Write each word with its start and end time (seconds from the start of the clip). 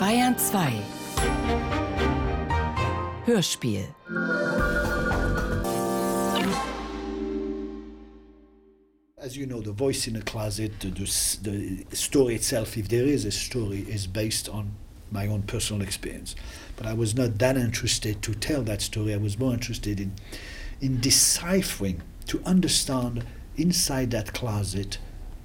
Bayern 0.00 0.34
2 0.34 0.40
Hörspiel 3.26 3.84
As 9.18 9.36
you 9.36 9.44
know, 9.44 9.60
the 9.60 9.72
voice 9.72 10.06
in 10.06 10.14
the 10.14 10.22
closet, 10.22 10.80
the, 10.80 10.88
the, 10.88 11.94
story 11.94 12.34
itself, 12.34 12.78
if 12.78 12.88
there 12.88 13.04
is 13.04 13.26
a 13.26 13.30
story, 13.30 13.80
is 13.80 14.06
based 14.06 14.48
on 14.48 14.72
my 15.10 15.26
own 15.26 15.42
personal 15.42 15.82
experience. 15.82 16.34
But 16.76 16.86
I 16.86 16.94
was 16.94 17.14
not 17.14 17.38
that 17.38 17.58
interested 17.58 18.22
to 18.22 18.32
tell 18.32 18.62
that 18.62 18.80
story. 18.80 19.12
I 19.12 19.18
was 19.18 19.38
more 19.38 19.52
interested 19.52 20.00
in, 20.00 20.14
in 20.80 20.98
deciphering, 21.00 22.00
to 22.28 22.40
understand 22.46 23.26
inside 23.58 24.12
that 24.12 24.32
closet 24.32 24.96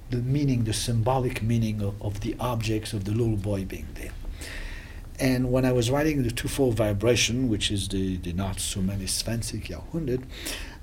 the 0.08 0.16
meaning, 0.16 0.64
the 0.64 0.72
symbolic 0.72 1.42
meaning 1.42 1.82
of, 1.82 2.00
of 2.00 2.20
the 2.20 2.34
objects 2.40 2.94
of 2.94 3.04
the 3.04 3.10
little 3.12 3.36
boy 3.36 3.66
being 3.66 3.88
there. 3.96 4.12
And 5.18 5.50
when 5.50 5.64
I 5.64 5.72
was 5.72 5.90
writing 5.90 6.22
the 6.22 6.30
twofold 6.30 6.74
vibration, 6.74 7.48
which 7.48 7.70
is 7.70 7.88
the, 7.88 8.16
the 8.18 8.32
not 8.32 8.60
so 8.60 8.82
many 8.82 9.06
Svenzik 9.06 9.68
Jahrhundert, 9.68 10.22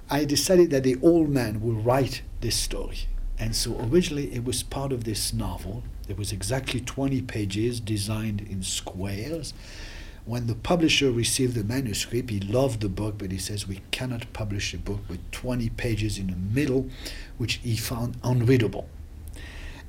I 0.10 0.26
decided 0.26 0.70
that 0.72 0.84
the 0.84 0.98
old 1.02 1.30
man 1.30 1.62
will 1.62 1.76
write 1.76 2.24
this 2.42 2.56
story. 2.56 3.08
And 3.38 3.56
so 3.56 3.80
originally 3.80 4.34
it 4.34 4.44
was 4.44 4.64
part 4.64 4.92
of 4.92 5.04
this 5.04 5.34
novel. 5.34 5.84
There 6.08 6.16
was 6.16 6.32
exactly 6.32 6.82
20 6.82 7.22
pages 7.24 7.80
designed 7.80 8.42
in 8.42 8.64
squares. 8.64 9.54
When 10.26 10.48
the 10.48 10.56
publisher 10.56 11.12
received 11.12 11.56
the 11.56 11.64
manuscript, 11.64 12.30
he 12.30 12.40
loved 12.40 12.82
the 12.82 12.90
book, 12.90 13.18
but 13.18 13.32
he 13.32 13.38
says 13.38 13.68
we 13.68 13.82
cannot 13.92 14.32
publish 14.34 14.74
a 14.74 14.78
book 14.78 15.02
with 15.10 15.20
20 15.32 15.70
pages 15.72 16.18
in 16.18 16.28
the 16.28 16.36
middle, 16.36 16.90
which 17.38 17.56
he 17.56 17.76
found 17.76 18.18
unreadable. 18.24 18.88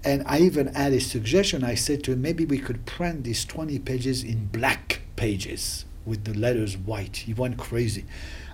And 0.04 0.22
I 0.26 0.40
even 0.40 0.66
had 0.74 0.92
a 0.92 1.00
suggestion. 1.00 1.64
I 1.64 1.74
said 1.74 2.04
to 2.04 2.12
him, 2.12 2.20
maybe 2.20 2.44
we 2.44 2.58
could 2.58 2.84
print 2.84 3.24
these 3.24 3.44
20 3.44 3.78
pages 3.80 4.22
in 4.22 4.46
black 4.46 5.00
pages 5.16 5.86
with 6.04 6.24
the 6.24 6.34
letters 6.34 6.76
white. 6.76 7.18
He 7.18 7.32
went 7.32 7.56
crazy. 7.56 8.04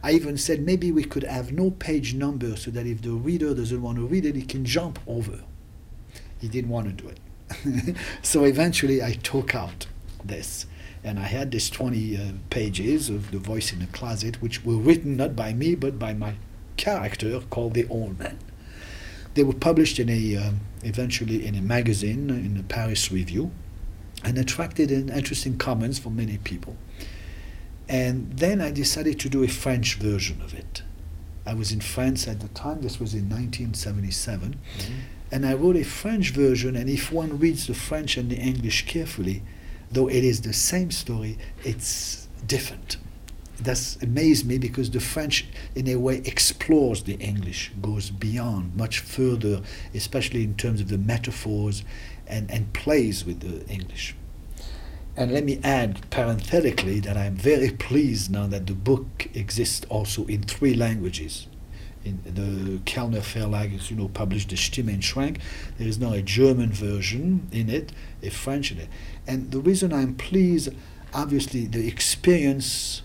I 0.03 0.13
even 0.13 0.39
said 0.39 0.61
maybe 0.61 0.93
we 0.93 1.03
could 1.03 1.25
have 1.25 1.53
no 1.53 1.73
page 1.73 2.15
number 2.15 2.57
so 2.57 2.71
that 2.71 2.87
if 2.87 3.03
the 3.03 3.11
reader 3.11 3.53
doesn't 3.55 3.83
want 3.83 3.99
to 3.99 4.07
read 4.07 4.25
it, 4.25 4.37
he 4.37 4.43
can 4.43 4.65
jump 4.65 5.01
over. 5.07 5.41
He 6.41 6.49
didn't 6.49 6.71
want 6.71 6.87
to 6.87 7.03
do 7.03 7.09
it. 7.09 7.97
so 8.23 8.45
eventually 8.45 9.03
I 9.03 9.15
took 9.15 9.55
out 9.55 9.87
this. 10.25 10.67
And 11.03 11.19
I 11.19 11.25
had 11.25 11.51
these 11.51 11.71
20 11.71 12.17
uh, 12.17 12.21
pages 12.51 13.09
of 13.09 13.31
The 13.31 13.39
Voice 13.39 13.73
in 13.73 13.81
the 13.81 13.87
Closet, 13.87 14.41
which 14.41 14.65
were 14.65 14.77
written 14.77 15.17
not 15.17 15.35
by 15.35 15.53
me, 15.53 15.75
but 15.75 15.99
by 15.99 16.13
my 16.13 16.35
character 16.77 17.41
called 17.51 17.75
The 17.75 17.89
Old 17.89 18.19
Man. 18.19 18.39
They 19.35 19.45
were 19.45 19.55
published 19.55 19.99
in 19.99 20.09
a, 20.09 20.37
um, 20.37 20.61
eventually 20.83 21.47
in 21.47 21.55
a 21.55 21.61
magazine, 21.61 22.31
in 22.31 22.57
the 22.57 22.63
Paris 22.63 23.13
Review, 23.13 23.51
and 24.25 24.37
attracted 24.39 24.91
an 24.91 25.09
interesting 25.09 25.57
comments 25.57 25.99
from 25.99 26.17
many 26.17 26.39
people. 26.39 26.77
And 27.89 28.33
then 28.35 28.61
I 28.61 28.71
decided 28.71 29.19
to 29.21 29.29
do 29.29 29.43
a 29.43 29.49
French 29.49 29.95
version 29.97 30.41
of 30.43 30.55
it. 30.55 30.83
I 31.47 31.55
was 31.55 31.73
in 31.73 31.81
France 31.81 32.29
at 32.29 32.41
the 32.41 32.49
time, 32.49 32.83
this 32.83 33.01
was 33.01 33.15
in 33.15 33.29
1977, 33.29 34.55
mm-hmm. 34.55 34.93
and 35.33 35.47
I 35.47 35.55
wrote 35.55 35.77
a 35.77 35.85
French 35.85 36.31
version, 36.31 36.77
and 36.77 36.89
if 36.89 37.11
one 37.11 37.39
reads 37.39 37.67
the 37.67 37.75
French 37.75 38.17
and 38.17 38.31
the 38.31 38.37
English 38.37 38.87
carefully, 38.87 39.43
though 39.91 40.09
it 40.09 40.23
is 40.23 40.43
the 40.43 40.53
same 40.53 40.91
story, 40.91 41.39
it's 41.65 42.29
different 42.47 42.99
that's 43.65 43.97
amazed 44.03 44.47
me 44.47 44.59
because 44.59 44.91
the 44.91 45.01
French, 45.01 45.47
in 45.75 45.89
a 45.89 45.97
way, 45.97 46.23
explores 46.25 47.03
the 47.03 47.15
English, 47.15 47.73
goes 47.81 48.11
beyond, 48.11 48.77
much 48.77 49.01
further, 49.01 49.63
especially 49.95 50.45
in 50.45 50.55
terms 50.55 50.81
of 50.81 50.89
the 50.89 50.99
metaphors 50.99 51.85
and, 52.27 52.51
and 52.51 52.73
plays 52.73 53.25
with 53.25 53.41
the 53.41 53.67
English. 53.73 54.15
And 55.17 55.33
let 55.33 55.45
me 55.45 55.61
add 55.63 56.09
parenthetically 56.11 57.01
that 57.01 57.17
I'm 57.17 57.35
very 57.35 57.71
pleased 57.71 58.31
now 58.31 58.47
that 58.47 58.67
the 58.67 58.75
book 58.75 59.29
exists 59.35 59.85
also 59.91 60.25
in 60.27 60.43
three 60.45 60.75
languages. 60.75 61.47
In 62.05 62.23
the 62.25 62.81
Kellner 62.87 63.21
Verlag, 63.21 63.77
as 63.79 63.91
you 63.91 63.97
know, 63.97 64.09
published 64.09 64.49
the 64.49 64.57
Stimme 64.57 64.89
in 64.89 65.01
Schrank. 65.01 65.39
There 65.77 65.87
is 65.87 65.99
now 65.99 66.15
a 66.15 66.23
German 66.23 66.73
version 66.73 67.49
in 67.53 67.69
it, 67.69 67.93
a 68.23 68.31
French 68.31 68.73
in 68.73 68.79
it. 68.79 68.89
And 69.27 69.51
the 69.51 69.61
reason 69.61 69.93
I'm 69.93 70.15
pleased, 70.15 70.71
obviously, 71.13 71.67
the 71.67 71.87
experience 71.87 73.03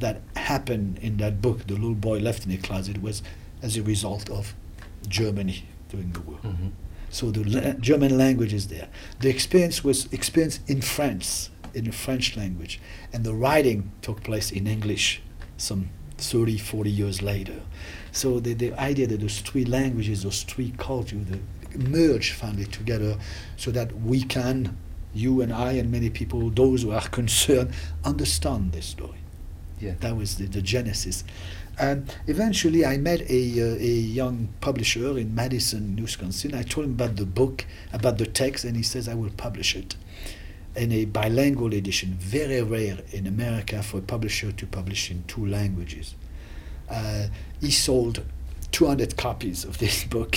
that 0.00 0.22
happened 0.36 0.98
in 0.98 1.16
that 1.18 1.40
book, 1.40 1.66
The 1.66 1.74
Little 1.74 1.94
Boy 1.94 2.18
Left 2.18 2.44
in 2.44 2.52
a 2.52 2.56
Closet, 2.56 3.00
was 3.00 3.22
as 3.62 3.76
a 3.76 3.82
result 3.82 4.28
of 4.30 4.54
Germany 5.08 5.64
during 5.88 6.12
the 6.12 6.20
war. 6.20 6.38
Mm-hmm. 6.42 6.68
So 7.10 7.30
the 7.30 7.44
la- 7.44 7.72
German 7.74 8.16
language 8.16 8.52
is 8.52 8.68
there. 8.68 8.88
The 9.20 9.28
experience 9.28 9.82
was 9.82 10.12
experienced 10.12 10.68
in 10.68 10.80
France, 10.80 11.50
in 11.74 11.84
the 11.84 11.92
French 11.92 12.36
language, 12.36 12.80
and 13.12 13.24
the 13.24 13.34
writing 13.34 13.92
took 14.02 14.22
place 14.22 14.50
in 14.50 14.66
English 14.66 15.22
some 15.56 15.90
30, 16.18 16.58
40 16.58 16.90
years 16.90 17.22
later. 17.22 17.62
So 18.12 18.40
the, 18.40 18.54
the 18.54 18.72
idea 18.74 19.06
that 19.08 19.20
those 19.20 19.40
three 19.40 19.64
languages, 19.64 20.22
those 20.22 20.42
three 20.42 20.72
cultures, 20.76 21.26
merge 21.76 22.32
finally 22.32 22.66
together 22.66 23.16
so 23.56 23.70
that 23.70 23.94
we 24.00 24.22
can, 24.22 24.76
you 25.14 25.40
and 25.40 25.52
I 25.52 25.72
and 25.72 25.90
many 25.90 26.10
people, 26.10 26.50
those 26.50 26.82
who 26.82 26.92
are 26.92 27.00
concerned, 27.08 27.72
understand 28.04 28.72
this 28.72 28.86
story. 28.86 29.19
Yeah. 29.80 29.94
That 30.00 30.16
was 30.16 30.36
the, 30.36 30.44
the 30.44 30.62
genesis. 30.62 31.24
And 31.78 32.14
eventually, 32.26 32.84
I 32.84 32.98
met 32.98 33.22
a, 33.30 33.72
uh, 33.72 33.76
a 33.76 33.86
young 33.86 34.48
publisher 34.60 35.16
in 35.16 35.34
Madison, 35.34 35.98
Wisconsin. 36.00 36.54
I 36.54 36.62
told 36.62 36.86
him 36.86 36.92
about 36.92 37.16
the 37.16 37.24
book, 37.24 37.64
about 37.92 38.18
the 38.18 38.26
text, 38.26 38.64
and 38.64 38.76
he 38.76 38.82
says, 38.82 39.08
I 39.08 39.14
will 39.14 39.30
publish 39.30 39.74
it 39.74 39.96
in 40.76 40.92
a 40.92 41.06
bilingual 41.06 41.72
edition. 41.72 42.14
Very 42.18 42.62
rare 42.62 42.98
in 43.12 43.26
America 43.26 43.82
for 43.82 43.98
a 43.98 44.02
publisher 44.02 44.52
to 44.52 44.66
publish 44.66 45.10
in 45.10 45.24
two 45.26 45.46
languages. 45.46 46.14
Uh, 46.90 47.28
he 47.60 47.70
sold 47.70 48.24
200 48.72 49.16
copies 49.16 49.64
of 49.64 49.78
this 49.78 50.04
book. 50.16 50.36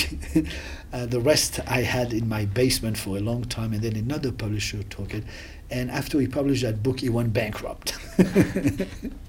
uh, 0.93 1.05
the 1.05 1.19
rest 1.19 1.59
I 1.67 1.81
had 1.81 2.13
in 2.13 2.29
my 2.29 2.45
basement 2.45 2.97
for 2.97 3.17
a 3.17 3.19
long 3.19 3.43
time, 3.43 3.73
and 3.73 3.81
then 3.81 3.97
another 3.97 4.31
publisher 4.31 4.83
took 4.83 5.13
it. 5.13 5.25
And 5.69 5.91
after 5.91 6.19
he 6.19 6.27
published 6.27 6.63
that 6.63 6.83
book, 6.83 7.01
he 7.01 7.09
went 7.09 7.33
bankrupt. 7.33 7.97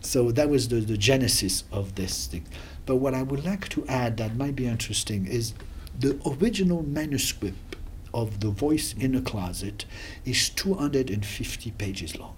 So 0.00 0.32
that 0.32 0.50
was 0.50 0.68
the, 0.68 0.76
the 0.76 0.98
genesis 0.98 1.64
of 1.72 1.94
this 1.94 2.26
thing. 2.26 2.46
But 2.84 2.96
what 2.96 3.14
I 3.14 3.22
would 3.22 3.44
like 3.44 3.68
to 3.70 3.86
add 3.86 4.16
that 4.16 4.36
might 4.36 4.56
be 4.56 4.66
interesting 4.66 5.26
is 5.26 5.54
the 5.98 6.18
original 6.26 6.82
manuscript 6.82 7.76
of 8.12 8.40
The 8.40 8.50
Voice 8.50 8.94
in 8.98 9.14
a 9.14 9.20
Closet 9.20 9.84
is 10.24 10.48
250 10.50 11.70
pages 11.72 12.18
long. 12.18 12.34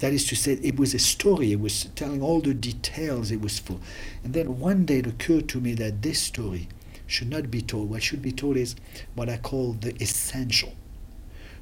That 0.00 0.12
is 0.12 0.26
to 0.28 0.36
say, 0.36 0.52
it 0.62 0.78
was 0.78 0.94
a 0.94 0.98
story, 0.98 1.52
it 1.52 1.60
was 1.60 1.84
telling 1.94 2.22
all 2.22 2.40
the 2.40 2.54
details 2.54 3.30
it 3.30 3.40
was 3.40 3.58
full. 3.58 3.80
And 4.24 4.32
then 4.32 4.58
one 4.58 4.86
day 4.86 4.98
it 4.98 5.06
occurred 5.06 5.48
to 5.50 5.60
me 5.60 5.74
that 5.74 6.02
this 6.02 6.20
story 6.20 6.68
should 7.06 7.28
not 7.28 7.50
be 7.50 7.60
told. 7.60 7.90
What 7.90 8.02
should 8.02 8.22
be 8.22 8.32
told 8.32 8.56
is 8.56 8.76
what 9.14 9.28
I 9.28 9.36
call 9.36 9.72
the 9.72 9.94
essential. 10.02 10.74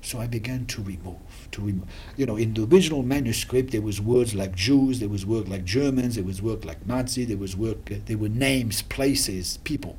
So 0.00 0.20
I 0.20 0.26
began 0.26 0.66
to 0.66 0.82
remove, 0.82 1.48
to 1.52 1.60
remove. 1.60 1.88
You 2.16 2.26
know, 2.26 2.36
in 2.36 2.54
the 2.54 2.64
original 2.64 3.02
manuscript, 3.02 3.72
there 3.72 3.82
was 3.82 4.00
words 4.00 4.34
like 4.34 4.54
Jews, 4.54 5.00
there 5.00 5.08
was 5.08 5.26
words 5.26 5.48
like 5.48 5.64
Germans, 5.64 6.14
there 6.14 6.24
was 6.24 6.40
words 6.40 6.64
like 6.64 6.86
Nazi, 6.86 7.24
there 7.24 7.36
was 7.36 7.56
work, 7.56 7.90
uh, 7.90 7.96
there 8.06 8.18
were 8.18 8.28
names, 8.28 8.82
places, 8.82 9.58
people. 9.64 9.98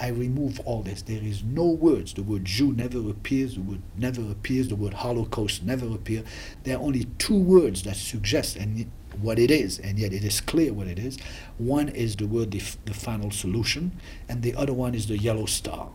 I 0.00 0.08
remove 0.08 0.60
all 0.60 0.82
this. 0.82 1.02
There 1.02 1.22
is 1.22 1.42
no 1.42 1.64
words. 1.64 2.14
The 2.14 2.22
word 2.22 2.44
Jew 2.44 2.72
never 2.72 2.98
appears. 3.10 3.56
The 3.56 3.62
word 3.62 3.82
never 3.96 4.22
appears. 4.22 4.68
The 4.68 4.76
word 4.76 4.94
Holocaust 4.94 5.64
never 5.64 5.86
appears. 5.86 6.24
There 6.62 6.76
are 6.76 6.80
only 6.80 7.04
two 7.18 7.38
words 7.38 7.82
that 7.82 7.96
suggest 7.96 8.56
and 8.56 8.90
what 9.20 9.40
it 9.40 9.50
is, 9.50 9.80
and 9.80 9.98
yet 9.98 10.12
it 10.12 10.22
is 10.22 10.40
clear 10.40 10.72
what 10.72 10.86
it 10.86 11.00
is. 11.00 11.18
One 11.58 11.88
is 11.88 12.14
the 12.14 12.26
word 12.26 12.52
the, 12.52 12.62
the 12.84 12.94
final 12.94 13.32
solution, 13.32 13.92
and 14.28 14.42
the 14.42 14.54
other 14.54 14.72
one 14.72 14.94
is 14.94 15.08
the 15.08 15.18
yellow 15.18 15.46
star. 15.46 15.90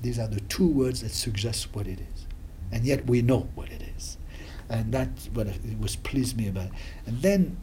These 0.00 0.20
are 0.20 0.28
the 0.28 0.40
two 0.40 0.68
words 0.68 1.02
that 1.02 1.10
suggest 1.10 1.74
what 1.74 1.88
it 1.88 1.98
is 1.98 2.26
and 2.72 2.84
yet 2.84 3.06
we 3.06 3.22
know 3.22 3.48
what 3.54 3.70
it 3.70 3.82
is. 3.96 4.16
And 4.68 4.92
that's 4.92 5.26
what 5.26 5.46
it 5.46 5.78
was 5.78 5.96
pleased 5.96 6.36
me 6.36 6.48
about. 6.48 6.70
And 7.06 7.20
then, 7.20 7.58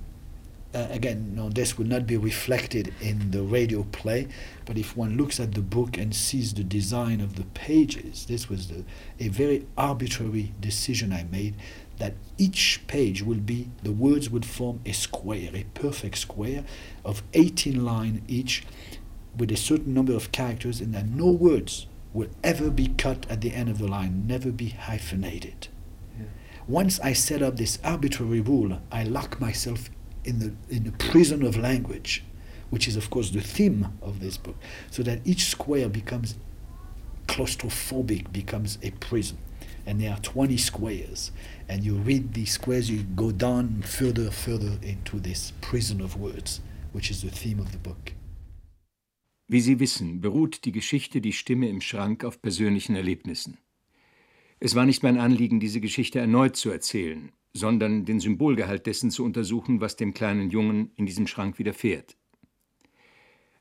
uh, 0.75 0.87
again, 0.91 1.33
no, 1.35 1.49
this 1.49 1.77
will 1.77 1.87
not 1.87 2.05
be 2.05 2.15
reflected 2.15 2.93
in 3.01 3.31
the 3.31 3.41
radio 3.41 3.83
play, 3.91 4.27
but 4.65 4.77
if 4.77 4.95
one 4.95 5.17
looks 5.17 5.39
at 5.39 5.55
the 5.55 5.61
book 5.61 5.97
and 5.97 6.15
sees 6.15 6.53
the 6.53 6.63
design 6.63 7.19
of 7.19 7.35
the 7.35 7.45
pages, 7.45 8.27
this 8.27 8.47
was 8.47 8.67
the, 8.67 8.85
a 9.19 9.29
very 9.29 9.65
arbitrary 9.75 10.53
decision 10.61 11.11
I 11.11 11.23
made 11.23 11.55
that 11.97 12.13
each 12.37 12.81
page 12.87 13.23
will 13.23 13.39
be, 13.39 13.69
the 13.83 13.91
words 13.91 14.29
would 14.29 14.45
form 14.45 14.79
a 14.85 14.91
square, 14.93 15.49
a 15.53 15.63
perfect 15.73 16.19
square 16.19 16.63
of 17.03 17.23
18 17.33 17.83
lines 17.83 18.21
each 18.27 18.63
with 19.37 19.51
a 19.51 19.57
certain 19.57 19.93
number 19.93 20.13
of 20.13 20.31
characters, 20.31 20.79
and 20.79 20.93
that 20.93 21.07
no 21.07 21.29
words 21.31 21.87
will 22.13 22.29
ever 22.43 22.69
be 22.69 22.87
cut 22.87 23.29
at 23.29 23.41
the 23.41 23.53
end 23.53 23.69
of 23.69 23.77
the 23.77 23.87
line, 23.87 24.25
never 24.25 24.51
be 24.51 24.69
hyphenated. 24.69 25.67
Yeah. 26.17 26.25
Once 26.67 26.99
I 27.01 27.13
set 27.13 27.41
up 27.41 27.57
this 27.57 27.79
arbitrary 27.83 28.41
rule, 28.41 28.81
I 28.91 29.03
lock 29.03 29.39
myself 29.39 29.89
in 30.23 30.39
the, 30.39 30.53
in 30.73 30.83
the 30.83 30.91
prison 30.91 31.45
of 31.45 31.57
language, 31.57 32.23
which 32.69 32.87
is, 32.87 32.95
of 32.95 33.09
course, 33.09 33.29
the 33.31 33.41
theme 33.41 33.93
of 34.01 34.19
this 34.19 34.37
book, 34.37 34.55
so 34.89 35.03
that 35.03 35.19
each 35.25 35.45
square 35.45 35.89
becomes 35.89 36.35
claustrophobic, 37.27 38.31
becomes 38.31 38.77
a 38.81 38.91
prison. 38.91 39.37
and 39.85 40.01
there 40.01 40.11
are 40.11 40.19
20 40.19 40.57
squares. 40.57 41.31
And 41.67 41.83
you 41.83 41.95
read 41.95 42.33
these 42.33 42.51
squares, 42.51 42.89
you 42.89 43.03
go 43.03 43.31
down 43.31 43.81
further, 43.81 44.29
further 44.29 44.77
into 44.81 45.19
this 45.19 45.53
prison 45.61 46.01
of 46.01 46.19
words, 46.19 46.61
which 46.91 47.09
is 47.09 47.21
the 47.21 47.29
theme 47.29 47.59
of 47.59 47.71
the 47.71 47.77
book. 47.77 48.13
Wie 49.51 49.61
Sie 49.61 49.79
wissen, 49.79 50.21
beruht 50.21 50.63
die 50.65 50.71
Geschichte 50.71 51.21
Die 51.21 51.33
Stimme 51.33 51.69
im 51.69 51.81
Schrank 51.81 52.23
auf 52.23 52.39
persönlichen 52.39 52.95
Erlebnissen. 52.95 53.57
Es 54.59 54.75
war 54.75 54.85
nicht 54.85 55.01
mein 55.01 55.17
Anliegen, 55.17 55.59
diese 55.59 55.81
Geschichte 55.81 56.19
erneut 56.19 56.55
zu 56.55 56.69
erzählen, 56.69 57.31
sondern 57.51 58.05
den 58.05 58.19
Symbolgehalt 58.19 58.85
dessen 58.85 59.09
zu 59.09 59.23
untersuchen, 59.23 59.81
was 59.81 59.95
dem 59.95 60.13
kleinen 60.13 60.51
Jungen 60.51 60.91
in 60.97 61.07
diesem 61.07 61.25
Schrank 61.25 61.57
widerfährt. 61.57 62.15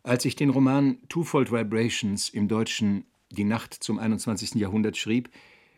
Als 0.03 0.27
ich 0.27 0.37
den 0.37 0.51
Roman 0.51 0.99
Twofold 1.09 1.51
Vibrations 1.51 2.29
im 2.29 2.49
Deutschen 2.49 3.07
Die 3.31 3.45
Nacht 3.45 3.73
zum 3.73 3.99
21. 3.99 4.57
Jahrhundert 4.57 4.99
schrieb, 4.99 5.31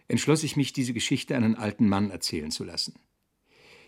entschloss 0.09 0.43
ich 0.43 0.57
mich, 0.57 0.73
diese 0.73 0.93
Geschichte 0.93 1.37
einen 1.37 1.55
alten 1.55 1.89
Mann 1.89 2.11
erzählen 2.11 2.51
zu 2.51 2.65
lassen. 2.65 2.99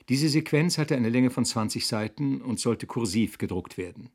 Diese 0.08 0.28
Sequenz 0.28 0.78
hatte 0.78 0.94
eine 0.94 1.08
Länge 1.08 1.30
von 1.30 1.44
20 1.44 1.84
Seiten 1.84 2.40
und 2.40 2.60
sollte 2.60 2.86
kursiv 2.86 3.38
gedruckt 3.38 3.76
werden. 3.76 4.10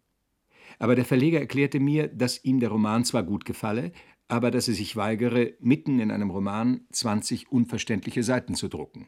Aber 0.79 0.95
der 0.95 1.05
Verleger 1.05 1.39
erklärte 1.39 1.79
mir, 1.79 2.07
dass 2.07 2.43
ihm 2.43 2.59
der 2.59 2.69
Roman 2.69 3.05
zwar 3.05 3.23
gut 3.23 3.45
gefalle, 3.45 3.91
aber 4.27 4.51
dass 4.51 4.67
er 4.67 4.73
sich 4.73 4.95
weigere, 4.95 5.53
mitten 5.59 5.99
in 5.99 6.11
einem 6.11 6.29
Roman 6.29 6.81
20 6.91 7.51
unverständliche 7.51 8.23
Seiten 8.23 8.55
zu 8.55 8.67
drucken. 8.67 9.07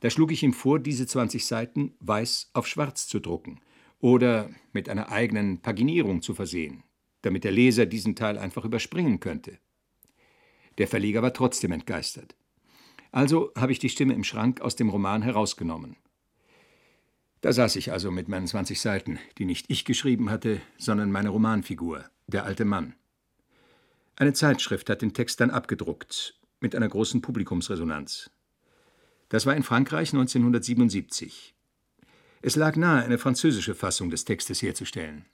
Da 0.00 0.10
schlug 0.10 0.32
ich 0.32 0.42
ihm 0.42 0.52
vor, 0.52 0.80
diese 0.80 1.06
20 1.06 1.46
Seiten 1.46 1.94
weiß 2.00 2.50
auf 2.54 2.66
schwarz 2.66 3.06
zu 3.06 3.20
drucken 3.20 3.60
oder 4.00 4.50
mit 4.72 4.88
einer 4.88 5.10
eigenen 5.10 5.62
Paginierung 5.62 6.22
zu 6.22 6.34
versehen, 6.34 6.82
damit 7.22 7.44
der 7.44 7.52
Leser 7.52 7.86
diesen 7.86 8.16
Teil 8.16 8.36
einfach 8.36 8.64
überspringen 8.64 9.20
könnte. 9.20 9.58
Der 10.78 10.88
Verleger 10.88 11.22
war 11.22 11.32
trotzdem 11.32 11.72
entgeistert. 11.72 12.34
Also 13.12 13.52
habe 13.56 13.72
ich 13.72 13.78
die 13.78 13.90
Stimme 13.90 14.14
im 14.14 14.24
Schrank 14.24 14.60
aus 14.60 14.74
dem 14.74 14.88
Roman 14.88 15.22
herausgenommen. 15.22 15.96
Da 17.42 17.52
saß 17.52 17.74
ich 17.74 17.90
also 17.90 18.12
mit 18.12 18.28
meinen 18.28 18.46
20 18.46 18.80
Seiten, 18.80 19.18
die 19.36 19.44
nicht 19.44 19.66
ich 19.68 19.84
geschrieben 19.84 20.30
hatte, 20.30 20.60
sondern 20.78 21.10
meine 21.10 21.30
Romanfigur, 21.30 22.04
der 22.28 22.44
alte 22.44 22.64
Mann. 22.64 22.94
Eine 24.14 24.32
Zeitschrift 24.32 24.88
hat 24.88 25.02
den 25.02 25.12
Text 25.12 25.40
dann 25.40 25.50
abgedruckt, 25.50 26.38
mit 26.60 26.76
einer 26.76 26.88
großen 26.88 27.20
Publikumsresonanz. 27.20 28.30
Das 29.28 29.44
war 29.44 29.56
in 29.56 29.64
Frankreich 29.64 30.12
1977. 30.12 31.54
Es 32.42 32.54
lag 32.54 32.76
nahe, 32.76 33.02
eine 33.02 33.18
französische 33.18 33.74
Fassung 33.74 34.08
des 34.08 34.24
Textes 34.24 34.62
herzustellen. 34.62 35.24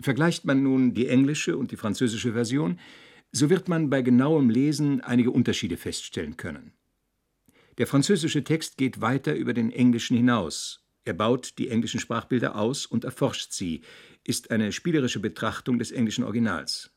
Vergleicht 0.00 0.44
man 0.44 0.64
nun 0.64 0.92
die 0.92 1.06
englische 1.06 1.56
und 1.56 1.70
die 1.70 1.76
französische 1.76 2.32
Version, 2.32 2.80
so 3.30 3.48
wird 3.48 3.68
man 3.68 3.90
bei 3.90 4.02
genauem 4.02 4.50
Lesen 4.50 5.02
einige 5.02 5.30
Unterschiede 5.30 5.76
feststellen 5.76 6.36
können. 6.36 6.72
Der 7.78 7.86
französische 7.86 8.42
Text 8.42 8.76
geht 8.76 9.00
weiter 9.00 9.36
über 9.36 9.54
den 9.54 9.70
englischen 9.70 10.16
hinaus 10.16 10.83
er 11.04 11.14
baut 11.14 11.58
die 11.58 11.68
englischen 11.68 12.00
Sprachbilder 12.00 12.56
aus 12.56 12.86
und 12.86 13.04
erforscht 13.04 13.52
sie, 13.52 13.82
ist 14.24 14.50
eine 14.50 14.72
spielerische 14.72 15.20
Betrachtung 15.20 15.78
des 15.78 15.92
englischen 15.92 16.24
Originals. 16.24 16.90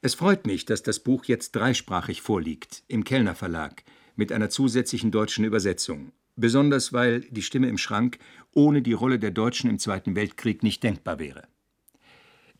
Es 0.00 0.14
freut 0.14 0.46
mich, 0.46 0.64
dass 0.64 0.82
das 0.82 1.00
Buch 1.00 1.24
jetzt 1.26 1.52
dreisprachig 1.52 2.22
vorliegt, 2.22 2.82
im 2.88 3.04
Kellner 3.04 3.34
Verlag, 3.34 3.84
mit 4.16 4.32
einer 4.32 4.50
zusätzlichen 4.50 5.10
deutschen 5.10 5.44
Übersetzung, 5.44 6.12
besonders 6.36 6.92
weil 6.92 7.20
die 7.20 7.42
Stimme 7.42 7.68
im 7.68 7.78
Schrank 7.78 8.18
ohne 8.52 8.82
die 8.82 8.92
Rolle 8.92 9.18
der 9.18 9.30
Deutschen 9.30 9.70
im 9.70 9.78
Zweiten 9.78 10.16
Weltkrieg 10.16 10.62
nicht 10.62 10.82
denkbar 10.82 11.18
wäre. 11.18 11.46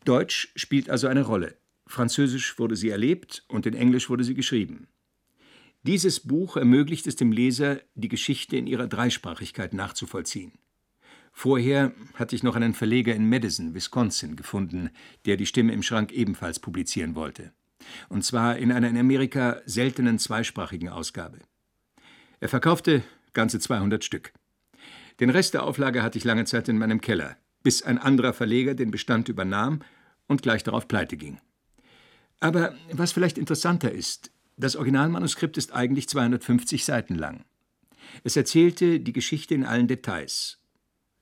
Deutsch 0.05 0.51
spielt 0.55 0.89
also 0.89 1.07
eine 1.07 1.23
Rolle, 1.23 1.55
Französisch 1.87 2.57
wurde 2.57 2.75
sie 2.75 2.89
erlebt 2.89 3.43
und 3.47 3.65
in 3.65 3.73
Englisch 3.73 4.09
wurde 4.09 4.23
sie 4.23 4.33
geschrieben. 4.33 4.87
Dieses 5.85 6.21
Buch 6.21 6.55
ermöglicht 6.55 7.07
es 7.07 7.17
dem 7.17 7.33
Leser, 7.33 7.81
die 7.93 8.07
Geschichte 8.07 8.55
in 8.55 8.67
ihrer 8.67 8.87
Dreisprachigkeit 8.87 9.73
nachzuvollziehen. 9.73 10.53
Vorher 11.33 11.91
hatte 12.13 12.37
ich 12.37 12.43
noch 12.43 12.55
einen 12.55 12.73
Verleger 12.73 13.13
in 13.13 13.27
Madison, 13.27 13.73
Wisconsin, 13.73 14.37
gefunden, 14.37 14.91
der 15.25 15.35
die 15.35 15.45
Stimme 15.45 15.73
im 15.73 15.83
Schrank 15.83 16.13
ebenfalls 16.13 16.59
publizieren 16.59 17.15
wollte. 17.15 17.51
Und 18.07 18.23
zwar 18.23 18.57
in 18.57 18.71
einer 18.71 18.87
in 18.87 18.97
Amerika 18.97 19.61
seltenen 19.65 20.19
zweisprachigen 20.19 20.87
Ausgabe. 20.87 21.39
Er 22.39 22.47
verkaufte 22.47 23.03
ganze 23.33 23.59
200 23.59 24.05
Stück. 24.05 24.31
Den 25.19 25.31
Rest 25.31 25.53
der 25.53 25.63
Auflage 25.63 26.01
hatte 26.01 26.17
ich 26.17 26.23
lange 26.23 26.45
Zeit 26.45 26.69
in 26.69 26.77
meinem 26.77 27.01
Keller, 27.01 27.35
bis 27.61 27.81
ein 27.81 27.97
anderer 27.97 28.31
Verleger 28.31 28.73
den 28.73 28.91
Bestand 28.91 29.27
übernahm 29.27 29.81
und 30.27 30.43
gleich 30.43 30.63
darauf 30.63 30.87
pleite 30.87 31.17
ging. 31.17 31.39
Aber 32.39 32.73
was 32.91 33.11
vielleicht 33.11 33.37
interessanter 33.37 33.91
ist, 33.91 34.32
das 34.57 34.75
Originalmanuskript 34.75 35.57
ist 35.57 35.73
eigentlich 35.73 36.07
250 36.09 36.85
Seiten 36.85 37.15
lang. 37.15 37.45
Es 38.23 38.35
erzählte 38.35 38.99
die 38.99 39.13
Geschichte 39.13 39.55
in 39.55 39.65
allen 39.65 39.87
Details. 39.87 40.59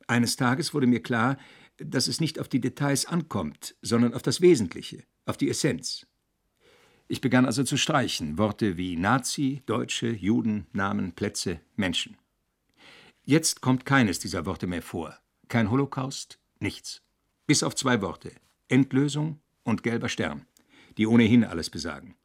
Eines 0.08 0.36
Tages 0.36 0.74
wurde 0.74 0.88
mir 0.88 1.02
klar, 1.02 1.38
dass 1.78 2.08
es 2.08 2.20
nicht 2.20 2.40
auf 2.40 2.48
die 2.48 2.60
Details 2.60 3.06
ankommt, 3.06 3.76
sondern 3.82 4.14
auf 4.14 4.22
das 4.22 4.42
Wesentliche, 4.42 5.04
auf 5.26 5.38
die 5.38 5.50
Essenz. 5.50 6.06
Ich 7.08 7.22
begann 7.22 7.46
also 7.46 7.64
zu 7.64 7.78
streichen, 7.78 8.38
Worte 8.38 8.78
wie 8.78 8.96
Nazi, 8.96 9.62
Deutsche, 9.66 10.10
Juden, 10.10 10.68
Namen, 10.72 11.14
Plätze, 11.14 11.60
Menschen. 11.76 12.18
Jetzt 13.24 13.62
kommt 13.62 13.86
keines 13.86 14.20
dieser 14.20 14.46
Worte 14.46 14.68
mehr 14.68 14.82
vor. 14.82 15.18
Kein 15.48 15.70
Holocaust, 15.70 16.40
nichts. 16.60 17.02
Bis 17.48 17.64
auf 17.64 17.76
zwei 17.76 18.02
Worte, 18.02 18.32
Endlösung 18.68 19.40
und 19.64 19.84
gelber 19.84 20.10
Stern, 20.10 20.46
die 20.98 21.06
ohnehin 21.06 21.44
alles 21.44 21.70
besagen. 21.70 22.16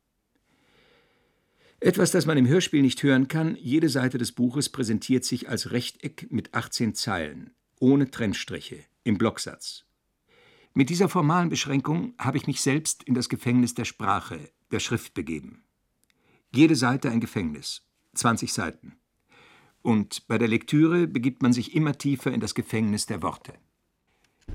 Etwas, 1.80 2.10
das 2.10 2.24
man 2.24 2.38
im 2.38 2.48
Hörspiel 2.48 2.80
nicht 2.80 3.02
hören 3.02 3.28
kann, 3.28 3.54
jede 3.56 3.88
Seite 3.88 4.16
des 4.16 4.32
Buches 4.32 4.70
präsentiert 4.70 5.24
sich 5.24 5.48
als 5.48 5.72
Rechteck 5.72 6.28
mit 6.30 6.54
18 6.54 6.94
Zeilen, 6.94 7.50
ohne 7.78 8.10
Trennstriche, 8.10 8.78
im 9.04 9.18
Blocksatz. 9.18 9.84
Mit 10.72 10.88
dieser 10.88 11.08
formalen 11.08 11.50
Beschränkung 11.50 12.14
habe 12.18 12.38
ich 12.38 12.46
mich 12.46 12.62
selbst 12.62 13.02
in 13.02 13.14
das 13.14 13.28
Gefängnis 13.28 13.74
der 13.74 13.84
Sprache, 13.84 14.50
der 14.72 14.80
Schrift 14.80 15.12
begeben. 15.14 15.64
Jede 16.54 16.76
Seite 16.76 17.10
ein 17.10 17.20
Gefängnis, 17.20 17.82
20 18.14 18.52
Seiten. 18.52 18.96
Und 19.82 20.26
bei 20.28 20.38
der 20.38 20.48
Lektüre 20.48 21.06
begibt 21.06 21.42
man 21.42 21.52
sich 21.52 21.74
immer 21.74 21.96
tiefer 21.96 22.32
in 22.32 22.40
das 22.40 22.54
Gefängnis 22.54 23.06
der 23.06 23.22
Worte. 23.22 23.52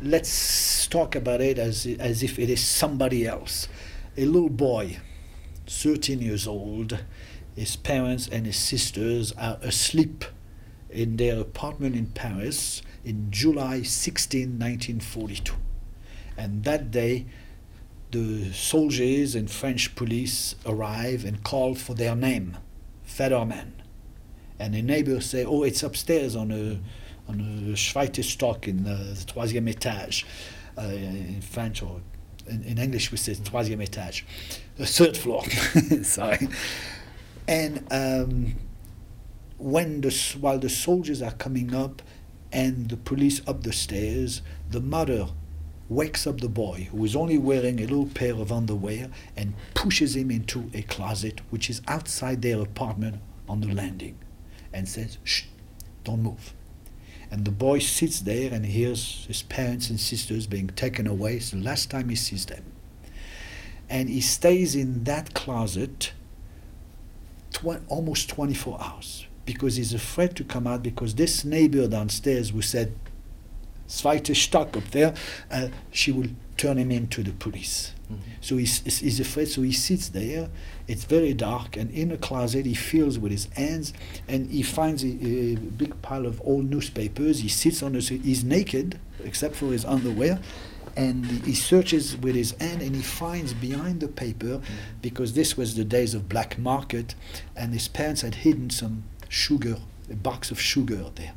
Let's 0.01 0.89
talk 0.89 1.15
about 1.15 1.43
it 1.43 1.59
as, 1.59 1.87
as 1.99 2.23
if 2.23 2.39
it 2.39 2.49
is 2.49 2.79
somebody 2.79 3.25
else. 3.25 3.69
A 4.17 4.21
little 4.21 4.49
boy 4.49 4.97
13 5.71 6.21
years 6.21 6.47
old. 6.47 6.99
His 7.55 7.75
parents 7.75 8.27
and 8.27 8.45
his 8.45 8.57
sisters 8.57 9.31
are 9.33 9.57
asleep 9.61 10.25
in 10.89 11.17
their 11.17 11.39
apartment 11.39 11.95
in 11.95 12.07
Paris 12.07 12.81
in 13.03 13.31
July 13.31 13.81
16, 13.81 14.59
1942. 14.59 15.55
And 16.37 16.63
that 16.65 16.91
day, 16.91 17.25
the 18.11 18.51
soldiers 18.51 19.35
and 19.35 19.49
French 19.49 19.95
police 19.95 20.55
arrive 20.65 21.23
and 21.23 21.43
call 21.43 21.75
for 21.75 21.93
their 21.93 22.15
name, 22.15 22.57
Federman. 23.03 23.81
And 24.59 24.73
the 24.73 24.81
neighbors 24.81 25.25
say, 25.25 25.45
oh, 25.45 25.63
it's 25.63 25.81
upstairs 25.81 26.35
on 26.35 26.51
a, 26.51 26.79
on 27.29 27.39
a 27.39 27.75
Schweitestock 27.75 28.67
in 28.67 28.83
the, 28.83 29.15
the 29.15 29.25
troisième 29.25 29.73
étage, 29.73 30.25
uh, 30.77 30.81
in 30.81 31.41
French 31.41 31.81
or 31.81 32.01
in, 32.51 32.63
in 32.63 32.77
English 32.77 33.11
we 33.11 33.17
say 33.17 33.33
troisième 33.35 33.81
étage, 33.81 34.23
the 34.77 34.85
third 34.85 35.17
floor. 35.17 35.43
Sorry. 36.03 36.47
And 37.47 37.85
um, 37.91 38.55
when 39.57 40.01
the 40.01 40.11
while 40.39 40.59
the 40.59 40.69
soldiers 40.69 41.21
are 41.21 41.31
coming 41.31 41.73
up 41.73 42.01
and 42.51 42.89
the 42.89 42.97
police 42.97 43.41
up 43.47 43.63
the 43.63 43.73
stairs, 43.73 44.41
the 44.69 44.81
mother 44.81 45.27
wakes 45.89 46.25
up 46.25 46.39
the 46.39 46.49
boy 46.49 46.87
who 46.91 47.03
is 47.03 47.15
only 47.15 47.37
wearing 47.37 47.79
a 47.79 47.83
little 47.83 48.05
pair 48.05 48.33
of 48.33 48.51
underwear 48.51 49.09
and 49.35 49.53
pushes 49.73 50.15
him 50.15 50.31
into 50.31 50.69
a 50.73 50.81
closet 50.83 51.41
which 51.49 51.69
is 51.69 51.81
outside 51.87 52.41
their 52.41 52.61
apartment 52.61 53.21
on 53.49 53.59
the 53.59 53.73
landing 53.73 54.17
and 54.71 54.87
says, 54.87 55.17
Shh, 55.25 55.43
don't 56.05 56.23
move. 56.23 56.53
And 57.31 57.45
the 57.45 57.51
boy 57.51 57.79
sits 57.79 58.19
there 58.19 58.53
and 58.53 58.65
hears 58.65 59.25
his 59.27 59.41
parents 59.41 59.89
and 59.89 59.97
sisters 59.97 60.47
being 60.47 60.67
taken 60.67 61.07
away. 61.07 61.37
It's 61.37 61.51
the 61.51 61.57
last 61.57 61.89
time 61.89 62.09
he 62.09 62.15
sees 62.15 62.45
them. 62.45 62.65
And 63.89 64.09
he 64.09 64.19
stays 64.19 64.75
in 64.75 65.05
that 65.05 65.33
closet 65.33 66.11
tw- 67.53 67.81
almost 67.87 68.29
24 68.29 68.79
hours 68.81 69.27
because 69.45 69.77
he's 69.77 69.93
afraid 69.93 70.35
to 70.35 70.43
come 70.43 70.67
out 70.67 70.83
because 70.83 71.15
this 71.15 71.45
neighbor 71.45 71.87
downstairs 71.87 72.49
who 72.49 72.61
said, 72.61 72.93
Zweite 73.91 74.35
Stock 74.35 74.77
up 74.77 74.89
there, 74.91 75.13
uh, 75.51 75.67
she 75.91 76.11
will 76.11 76.29
turn 76.55 76.77
him 76.77 76.91
into 76.91 77.23
the 77.23 77.31
police. 77.31 77.93
Mm-hmm. 78.11 78.21
So 78.39 78.57
he's, 78.57 78.99
he's 78.99 79.19
afraid, 79.19 79.49
so 79.49 79.61
he 79.61 79.73
sits 79.73 80.09
there. 80.09 80.49
It's 80.87 81.03
very 81.03 81.33
dark, 81.33 81.75
and 81.75 81.91
in 81.91 82.11
a 82.11 82.17
closet, 82.17 82.65
he 82.65 82.73
feels 82.73 83.19
with 83.19 83.31
his 83.31 83.45
hands, 83.53 83.93
and 84.27 84.49
he 84.49 84.63
finds 84.63 85.03
a, 85.03 85.07
a 85.07 85.55
big 85.55 86.01
pile 86.01 86.25
of 86.25 86.41
old 86.45 86.69
newspapers. 86.69 87.39
He 87.39 87.49
sits 87.49 87.83
on 87.83 87.95
it, 87.95 88.07
he's 88.07 88.43
naked, 88.43 88.99
except 89.23 89.55
for 89.55 89.67
his 89.67 89.83
underwear, 89.83 90.39
and 90.95 91.25
he 91.25 91.53
searches 91.53 92.17
with 92.17 92.35
his 92.35 92.51
hand 92.59 92.81
and 92.81 92.95
he 92.95 93.01
finds 93.01 93.53
behind 93.53 94.01
the 94.01 94.07
paper 94.07 94.61
because 95.01 95.33
this 95.33 95.55
was 95.55 95.75
the 95.75 95.85
days 95.85 96.13
of 96.13 96.27
black 96.27 96.57
market 96.57 97.15
and 97.55 97.71
his 97.71 97.87
parents 97.87 98.21
had 98.21 98.35
hidden 98.35 98.69
some 98.69 99.03
sugar 99.29 99.77
a 100.11 100.15
box 100.15 100.51
of 100.51 100.59
sugar 100.59 101.05
there 101.15 101.33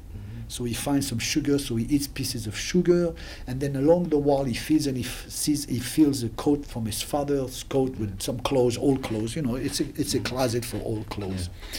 so 0.49 0.65
he 0.65 0.75
finds 0.75 1.09
some 1.09 1.19
sugar 1.19 1.59
so 1.59 1.77
he 1.77 1.85
eats 1.85 2.07
pieces 2.07 2.47
of 2.47 2.57
sugar 2.57 3.15
and 3.47 3.61
then 3.61 3.77
along 3.77 4.09
the 4.09 4.19
wall 4.19 4.45
he 4.45 4.55
feels 4.55 4.87
and 4.87 4.97
he 4.97 5.05
f- 5.05 5.29
sees 5.29 5.65
he 5.67 5.79
feels 5.79 6.23
a 6.23 6.29
coat 6.31 6.65
from 6.65 6.87
his 6.87 7.03
father's 7.03 7.63
coat 7.65 7.97
with 7.97 8.21
some 8.21 8.39
clothes 8.41 8.77
old 8.79 9.03
clothes 9.03 9.35
you 9.37 9.43
know 9.43 9.57
it's 9.57 9.81
a, 9.81 9.85
it's 9.97 10.15
a 10.15 10.21
closet 10.21 10.65
for 10.65 10.79
old 10.79 11.09
clothes 11.09 11.49
yeah. 11.73 11.79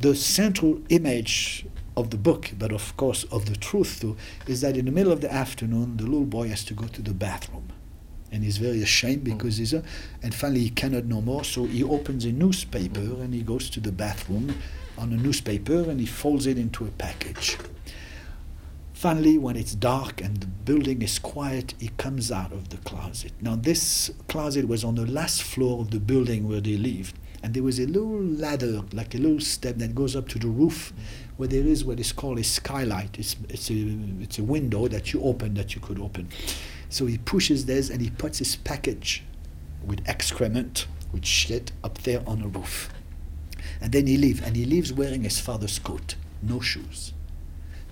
the 0.00 0.14
central 0.14 0.80
image 0.88 1.66
of 1.98 2.10
the 2.10 2.16
book, 2.16 2.52
but 2.56 2.72
of 2.72 2.96
course 2.96 3.24
of 3.24 3.46
the 3.46 3.56
truth 3.56 4.00
too, 4.00 4.16
is 4.46 4.60
that 4.60 4.76
in 4.76 4.84
the 4.84 4.92
middle 4.92 5.12
of 5.12 5.20
the 5.20 5.32
afternoon, 5.32 5.96
the 5.96 6.04
little 6.04 6.24
boy 6.24 6.48
has 6.48 6.64
to 6.64 6.74
go 6.74 6.86
to 6.86 7.02
the 7.02 7.12
bathroom. 7.12 7.68
And 8.30 8.44
he's 8.44 8.58
very 8.58 8.82
ashamed 8.82 9.26
hmm. 9.26 9.36
because 9.36 9.56
he's 9.56 9.74
a, 9.74 9.82
and 10.22 10.34
finally 10.34 10.60
he 10.60 10.70
cannot 10.70 11.06
no 11.06 11.20
more, 11.20 11.44
so 11.44 11.64
he 11.64 11.82
opens 11.82 12.24
a 12.24 12.32
newspaper 12.32 13.00
and 13.00 13.34
he 13.34 13.42
goes 13.42 13.68
to 13.70 13.80
the 13.80 13.92
bathroom 13.92 14.54
on 14.98 15.12
a 15.12 15.16
newspaper 15.16 15.88
and 15.88 16.00
he 16.00 16.06
folds 16.06 16.46
it 16.46 16.58
into 16.58 16.84
a 16.84 16.90
package. 16.90 17.56
Finally, 18.92 19.38
when 19.38 19.54
it's 19.54 19.76
dark 19.76 20.20
and 20.20 20.38
the 20.38 20.46
building 20.46 21.02
is 21.02 21.20
quiet, 21.20 21.72
he 21.78 21.88
comes 21.98 22.32
out 22.32 22.52
of 22.52 22.70
the 22.70 22.76
closet. 22.78 23.30
Now, 23.40 23.54
this 23.54 24.10
closet 24.26 24.66
was 24.66 24.82
on 24.82 24.96
the 24.96 25.06
last 25.06 25.44
floor 25.44 25.80
of 25.80 25.92
the 25.92 26.00
building 26.00 26.48
where 26.48 26.60
they 26.60 26.76
lived, 26.76 27.16
and 27.40 27.54
there 27.54 27.62
was 27.62 27.78
a 27.78 27.86
little 27.86 28.20
ladder, 28.20 28.82
like 28.92 29.14
a 29.14 29.18
little 29.18 29.38
step 29.38 29.76
that 29.76 29.94
goes 29.94 30.16
up 30.16 30.26
to 30.30 30.38
the 30.40 30.48
roof, 30.48 30.92
where 31.36 31.48
there 31.48 31.62
is 31.62 31.84
what 31.84 32.00
is 32.00 32.10
called 32.10 32.40
a 32.40 32.42
skylight. 32.42 33.16
It's, 33.20 33.36
it's, 33.48 33.70
a, 33.70 33.74
it's 34.20 34.40
a 34.40 34.42
window 34.42 34.88
that 34.88 35.12
you 35.12 35.22
open, 35.22 35.54
that 35.54 35.76
you 35.76 35.80
could 35.80 36.00
open. 36.00 36.28
So 36.88 37.06
he 37.06 37.18
pushes 37.18 37.66
this 37.66 37.90
and 37.90 38.00
he 38.00 38.10
puts 38.10 38.38
his 38.40 38.56
package 38.56 39.22
with 39.86 40.00
excrement, 40.08 40.88
with 41.12 41.24
shit, 41.24 41.70
up 41.84 41.98
there 41.98 42.22
on 42.26 42.42
the 42.42 42.48
roof. 42.48 42.90
And 43.80 43.92
then 43.92 44.06
he 44.06 44.16
leaves, 44.16 44.40
and 44.42 44.56
he 44.56 44.64
leaves 44.64 44.92
wearing 44.92 45.22
his 45.22 45.38
father's 45.38 45.78
coat, 45.78 46.16
no 46.42 46.60
shoes. 46.60 47.12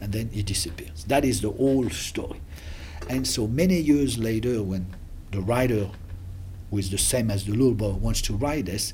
And 0.00 0.12
then 0.12 0.30
he 0.30 0.42
disappears. 0.42 1.04
That 1.04 1.24
is 1.24 1.40
the 1.40 1.50
whole 1.50 1.88
story. 1.90 2.40
And 3.08 3.26
so 3.26 3.46
many 3.46 3.78
years 3.78 4.18
later, 4.18 4.62
when 4.62 4.94
the 5.30 5.40
writer, 5.40 5.90
who 6.70 6.78
is 6.78 6.90
the 6.90 6.98
same 6.98 7.30
as 7.30 7.44
the 7.44 7.52
little 7.52 7.74
boy, 7.74 7.92
wants 7.92 8.20
to 8.22 8.36
write 8.36 8.66
this, 8.66 8.92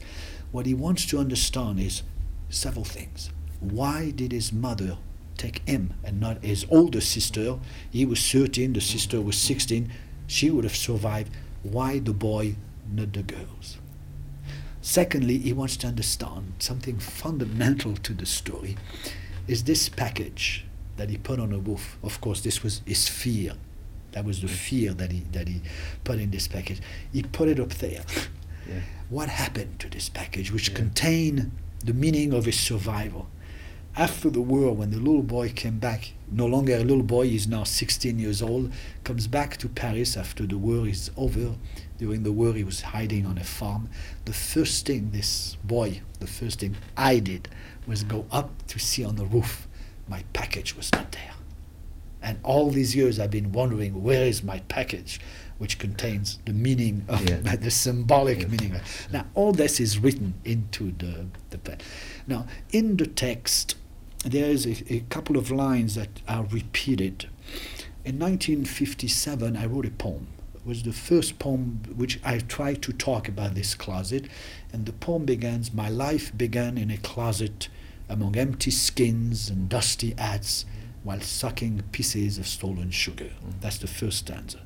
what 0.50 0.66
he 0.66 0.74
wants 0.74 1.06
to 1.06 1.18
understand 1.18 1.80
is 1.80 2.02
several 2.50 2.84
things 2.84 3.30
why 3.62 4.10
did 4.10 4.32
his 4.32 4.52
mother 4.52 4.98
take 5.36 5.66
him 5.68 5.94
and 6.02 6.20
not 6.20 6.42
his 6.44 6.66
older 6.68 7.00
sister? 7.00 7.58
He 7.90 8.04
was 8.04 8.20
13, 8.30 8.72
the 8.72 8.80
sister 8.80 9.20
was 9.20 9.38
16. 9.38 9.90
She 10.26 10.50
would 10.50 10.64
have 10.64 10.76
survived. 10.76 11.32
Why 11.62 12.00
the 12.00 12.12
boy, 12.12 12.56
not 12.90 13.12
the 13.12 13.22
girls? 13.22 13.78
Secondly, 14.82 15.38
he 15.38 15.52
wants 15.52 15.76
to 15.78 15.86
understand 15.86 16.54
something 16.58 16.98
fundamental 16.98 17.94
to 17.94 18.12
the 18.12 18.26
story 18.26 18.76
is 19.46 19.62
this 19.64 19.88
package 19.88 20.64
that 20.96 21.08
he 21.08 21.16
put 21.16 21.38
on 21.38 21.50
the 21.50 21.58
roof. 21.58 21.96
Of 22.02 22.20
course, 22.20 22.40
this 22.40 22.64
was 22.64 22.82
his 22.84 23.08
fear. 23.08 23.54
That 24.10 24.24
was 24.24 24.40
the 24.42 24.48
mm. 24.48 24.50
fear 24.50 24.92
that 24.94 25.12
he, 25.12 25.20
that 25.32 25.48
he 25.48 25.62
put 26.02 26.18
in 26.18 26.32
this 26.32 26.48
package. 26.48 26.80
He 27.12 27.22
put 27.22 27.48
it 27.48 27.60
up 27.60 27.70
there. 27.74 28.04
Yeah. 28.68 28.80
What 29.08 29.28
happened 29.28 29.78
to 29.80 29.88
this 29.88 30.08
package, 30.08 30.52
which 30.52 30.68
yeah. 30.68 30.76
contained 30.76 31.52
the 31.84 31.94
meaning 31.94 32.32
of 32.32 32.44
his 32.44 32.58
survival? 32.58 33.28
After 33.96 34.30
the 34.30 34.40
war, 34.40 34.74
when 34.74 34.90
the 34.90 34.96
little 34.96 35.22
boy 35.22 35.50
came 35.50 35.78
back, 35.78 36.12
no 36.30 36.46
longer 36.46 36.76
a 36.76 36.80
little 36.80 37.02
boy, 37.02 37.28
he's 37.28 37.46
now 37.46 37.64
16 37.64 38.18
years 38.18 38.40
old, 38.40 38.72
comes 39.04 39.26
back 39.26 39.58
to 39.58 39.68
Paris 39.68 40.16
after 40.16 40.46
the 40.46 40.56
war 40.56 40.86
is 40.86 41.10
over. 41.16 41.56
During 41.98 42.22
the 42.22 42.32
war, 42.32 42.54
he 42.54 42.64
was 42.64 42.80
hiding 42.80 43.26
on 43.26 43.36
a 43.36 43.44
farm. 43.44 43.90
The 44.24 44.32
first 44.32 44.86
thing 44.86 45.10
this 45.10 45.56
boy, 45.62 46.00
the 46.20 46.26
first 46.26 46.60
thing 46.60 46.76
I 46.96 47.18
did, 47.18 47.48
was 47.86 48.02
go 48.02 48.24
up 48.32 48.66
to 48.68 48.78
see 48.78 49.04
on 49.04 49.16
the 49.16 49.26
roof. 49.26 49.68
My 50.08 50.24
package 50.32 50.74
was 50.74 50.90
not 50.92 51.12
there. 51.12 51.34
And 52.22 52.38
all 52.44 52.70
these 52.70 52.96
years, 52.96 53.20
I've 53.20 53.30
been 53.30 53.52
wondering 53.52 54.02
where 54.02 54.24
is 54.24 54.42
my 54.42 54.60
package, 54.68 55.20
which 55.58 55.78
contains 55.78 56.38
the 56.46 56.52
meaning 56.52 57.04
of 57.08 57.28
yeah. 57.28 57.56
the 57.56 57.70
symbolic 57.70 58.40
yeah. 58.40 58.46
meaning. 58.46 58.80
Now, 59.12 59.26
all 59.34 59.52
this 59.52 59.80
is 59.80 59.98
written 59.98 60.34
into 60.44 60.92
the 60.92 61.26
the. 61.50 61.78
Now, 62.26 62.46
in 62.70 62.96
the 62.96 63.06
text, 63.06 63.76
there 64.24 64.50
is 64.50 64.66
a, 64.66 64.94
a 64.94 65.00
couple 65.08 65.36
of 65.36 65.50
lines 65.50 65.94
that 65.94 66.20
are 66.28 66.44
repeated. 66.44 67.28
In 68.04 68.18
1957, 68.18 69.56
I 69.56 69.66
wrote 69.66 69.86
a 69.86 69.90
poem. 69.90 70.28
It 70.54 70.66
was 70.66 70.82
the 70.82 70.92
first 70.92 71.38
poem 71.38 71.82
which 71.96 72.20
I 72.24 72.38
tried 72.38 72.82
to 72.82 72.92
talk 72.92 73.28
about 73.28 73.54
this 73.54 73.74
closet, 73.74 74.26
and 74.72 74.86
the 74.86 74.92
poem 74.92 75.24
begins 75.24 75.72
My 75.72 75.88
life 75.88 76.36
began 76.36 76.78
in 76.78 76.90
a 76.90 76.98
closet 76.98 77.68
among 78.08 78.36
empty 78.36 78.70
skins 78.70 79.48
and 79.48 79.68
dusty 79.68 80.14
hats 80.18 80.66
while 81.02 81.20
sucking 81.20 81.82
pieces 81.90 82.38
of 82.38 82.46
stolen 82.46 82.90
sugar. 82.90 83.30
Mm. 83.44 83.60
That's 83.60 83.78
the 83.78 83.88
first 83.88 84.18
stanza. 84.18 84.60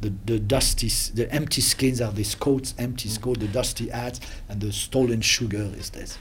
The, 0.00 0.12
the 0.24 0.38
dusty, 0.38 0.88
the 1.14 1.28
empty 1.32 1.62
skins 1.62 2.00
are 2.00 2.12
these 2.12 2.36
coats, 2.36 2.74
empty 2.78 3.08
mm. 3.08 3.20
coat, 3.20 3.40
the 3.40 3.48
dusty 3.48 3.88
hats, 3.88 4.20
and 4.48 4.60
the 4.60 4.72
stolen 4.72 5.20
sugar 5.20 5.72
is 5.76 5.90
this 5.90 6.16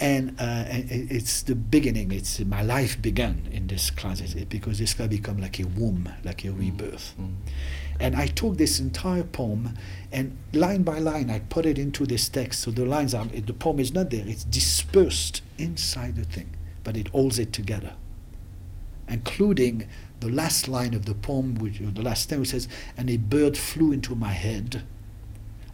and 0.00 0.36
uh, 0.38 0.64
it's 0.68 1.42
the 1.42 1.54
beginning. 1.54 2.12
It's 2.12 2.38
my 2.40 2.62
life 2.62 3.00
began 3.02 3.48
in 3.52 3.66
this 3.66 3.90
closet 3.90 4.48
because 4.48 4.78
this 4.78 4.94
can 4.94 5.08
become 5.08 5.38
like 5.38 5.58
a 5.58 5.64
womb, 5.64 6.08
like 6.24 6.44
a 6.44 6.52
rebirth. 6.52 7.14
Mm. 7.20 7.34
And 8.00 8.14
I 8.14 8.28
took 8.28 8.58
this 8.58 8.78
entire 8.78 9.24
poem, 9.24 9.76
and 10.12 10.36
line 10.52 10.84
by 10.84 11.00
line, 11.00 11.30
I 11.30 11.40
put 11.40 11.66
it 11.66 11.78
into 11.78 12.06
this 12.06 12.28
text. 12.28 12.60
So 12.60 12.70
the 12.70 12.84
lines 12.84 13.12
are 13.12 13.24
the 13.24 13.52
poem 13.52 13.80
is 13.80 13.92
not 13.92 14.10
there; 14.10 14.24
it's 14.26 14.44
dispersed 14.44 15.42
inside 15.58 16.14
the 16.14 16.24
thing, 16.24 16.50
but 16.84 16.96
it 16.96 17.08
holds 17.08 17.40
it 17.40 17.52
together, 17.52 17.94
including 19.08 19.88
the 20.20 20.28
last 20.28 20.68
line 20.68 20.94
of 20.94 21.06
the 21.06 21.14
poem, 21.14 21.56
which 21.56 21.78
the 21.80 22.02
last 22.02 22.28
thing, 22.28 22.38
which 22.38 22.50
says, 22.50 22.68
"And 22.96 23.10
a 23.10 23.16
bird 23.16 23.56
flew 23.56 23.90
into 23.90 24.14
my 24.14 24.32
head." 24.32 24.84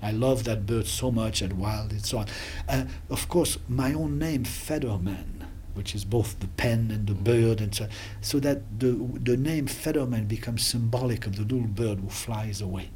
I 0.05 0.11
love 0.11 0.45
that 0.45 0.67
bird 0.67 0.87
so 0.87 1.11
much 1.11 1.41
and 1.41 1.55
wild 1.55 1.93
and 1.93 2.05
so 2.05 2.19
on. 2.19 2.27
Uh, 2.69 2.85
of 3.09 3.27
course, 3.29 3.57
my 3.69 3.95
own 3.95 4.19
name, 4.19 4.45
Federman, 4.45 5.47
which 5.73 5.95
is 5.95 6.05
both 6.05 6.39
the 6.41 6.49
pen 6.49 6.91
and 6.91 7.07
the 7.07 7.15
bird, 7.15 7.61
and 7.61 7.75
so, 7.75 7.89
so 8.21 8.39
that 8.41 8.81
the, 8.81 8.93
the 9.23 9.37
name 9.37 9.67
Federman 9.67 10.27
becomes 10.27 10.65
symbolic 10.67 11.27
of 11.27 11.37
the 11.37 11.43
little 11.43 11.67
bird 11.67 12.01
who 12.01 12.11
flies 12.11 12.61
away 12.61 12.91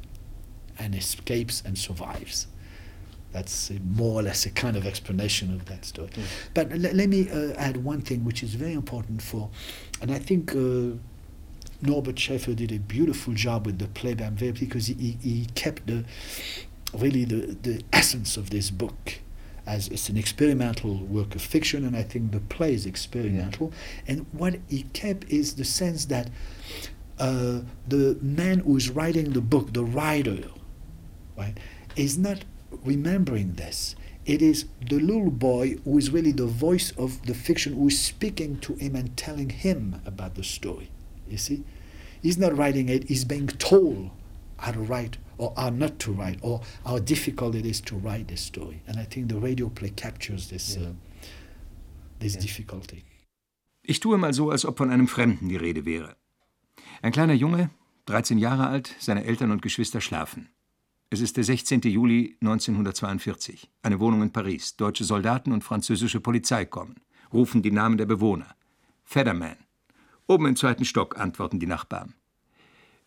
and 0.77 0.93
escapes 0.93 1.63
and 1.65 1.77
survives. 1.77 2.45
That's 3.31 3.71
more 3.83 4.19
or 4.19 4.23
less 4.23 4.45
a 4.45 4.51
kind 4.51 4.75
of 4.77 4.85
explanation 4.85 5.53
of 5.53 5.65
that 5.65 5.85
story. 5.85 6.09
Mm. 6.09 6.23
But 6.53 6.71
l- 6.71 6.95
let 6.95 7.09
me 7.09 7.29
uh, 7.29 7.53
add 7.57 7.83
one 7.83 8.01
thing 8.01 8.23
which 8.23 8.43
is 8.43 8.53
very 8.53 8.73
important 8.73 9.21
for, 9.21 9.49
and 10.01 10.11
I 10.11 10.19
think 10.19 10.55
uh, 10.55 10.97
Norbert 11.81 12.19
Schaeffer 12.19 12.53
did 12.53 12.71
a 12.71 12.79
beautiful 12.79 13.33
job 13.33 13.65
with 13.65 13.79
the 13.79 13.87
play 13.87 14.13
because 14.13 14.87
he, 14.87 15.17
he 15.21 15.47
kept 15.55 15.87
the 15.87 16.03
really 16.93 17.25
the, 17.25 17.57
the 17.61 17.83
essence 17.93 18.37
of 18.37 18.49
this 18.49 18.69
book 18.69 19.19
as 19.65 19.87
it's 19.89 20.09
an 20.09 20.17
experimental 20.17 20.95
work 20.95 21.35
of 21.35 21.41
fiction 21.41 21.85
and 21.85 21.95
I 21.95 22.03
think 22.03 22.31
the 22.31 22.39
play 22.39 22.73
is 22.73 22.85
experimental. 22.85 23.71
Yeah. 23.71 24.13
and 24.13 24.25
what 24.31 24.55
he 24.67 24.83
kept 24.93 25.29
is 25.29 25.55
the 25.55 25.65
sense 25.65 26.05
that 26.05 26.29
uh, 27.19 27.61
the 27.87 28.17
man 28.21 28.59
who 28.59 28.77
is 28.77 28.89
writing 28.89 29.33
the 29.33 29.41
book 29.41 29.73
the 29.73 29.83
writer 29.83 30.49
right 31.37 31.57
is 31.95 32.17
not 32.17 32.45
remembering 32.83 33.53
this. 33.53 33.95
It 34.25 34.41
is 34.41 34.65
the 34.87 34.99
little 34.99 35.31
boy 35.31 35.77
who 35.83 35.97
is 35.97 36.11
really 36.11 36.31
the 36.31 36.45
voice 36.45 36.91
of 36.91 37.25
the 37.25 37.33
fiction 37.33 37.73
who 37.73 37.87
is 37.87 37.99
speaking 37.99 38.59
to 38.59 38.75
him 38.75 38.95
and 38.95 39.17
telling 39.17 39.49
him 39.49 40.01
about 40.05 40.35
the 40.35 40.43
story 40.43 40.89
you 41.27 41.37
see? 41.37 41.63
He's 42.21 42.37
not 42.37 42.57
writing 42.57 42.89
it 42.89 43.07
he's 43.07 43.25
being 43.25 43.47
told 43.47 44.11
how 44.61 44.71
to 44.71 44.81
write 44.81 45.17
or 45.39 45.53
are 45.55 45.71
not 45.71 45.97
to 45.99 46.11
write, 46.11 46.37
or 46.41 46.61
how 46.85 46.99
difficult 46.99 47.55
it 47.55 47.65
is 47.65 47.81
to 47.81 47.95
write 47.95 48.27
this 48.27 48.41
story. 48.41 48.81
And 48.87 48.99
I 48.99 49.05
think 49.05 49.29
the 49.29 49.39
radio 49.39 49.69
play 49.69 49.89
captures 49.89 50.49
this, 50.49 50.75
yeah. 50.75 50.89
uh, 50.89 50.91
this 52.19 52.35
yeah. 52.35 52.41
difficulty. 52.41 53.05
Ich 53.81 53.99
tue 54.01 54.17
mal 54.17 54.33
so, 54.33 54.51
als 54.51 54.65
ob 54.65 54.77
von 54.77 54.91
einem 54.91 55.07
Fremden 55.07 55.49
die 55.49 55.55
Rede 55.55 55.85
wäre. 55.85 56.15
Ein 57.01 57.11
kleiner 57.11 57.33
Junge, 57.33 57.71
13 58.05 58.37
Jahre 58.37 58.67
alt, 58.67 58.95
seine 58.99 59.23
Eltern 59.23 59.51
und 59.51 59.61
Geschwister 59.61 60.01
schlafen. 60.01 60.49
Es 61.09 61.21
ist 61.21 61.37
der 61.37 61.43
16. 61.43 61.81
Juli 61.81 62.37
1942. 62.41 63.71
Eine 63.81 63.99
Wohnung 63.99 64.21
in 64.21 64.31
Paris. 64.31 64.75
Deutsche 64.75 65.05
Soldaten 65.05 65.51
und 65.51 65.63
französische 65.63 66.19
Polizei 66.19 66.65
kommen, 66.65 66.97
rufen 67.33 67.63
die 67.63 67.71
Namen 67.71 67.97
der 67.97 68.05
Bewohner. 68.05 68.55
Federman. 69.05 69.55
Oben 70.27 70.45
im 70.45 70.55
zweiten 70.55 70.85
Stock 70.85 71.17
antworten 71.17 71.59
die 71.59 71.65
Nachbarn. 71.65 72.13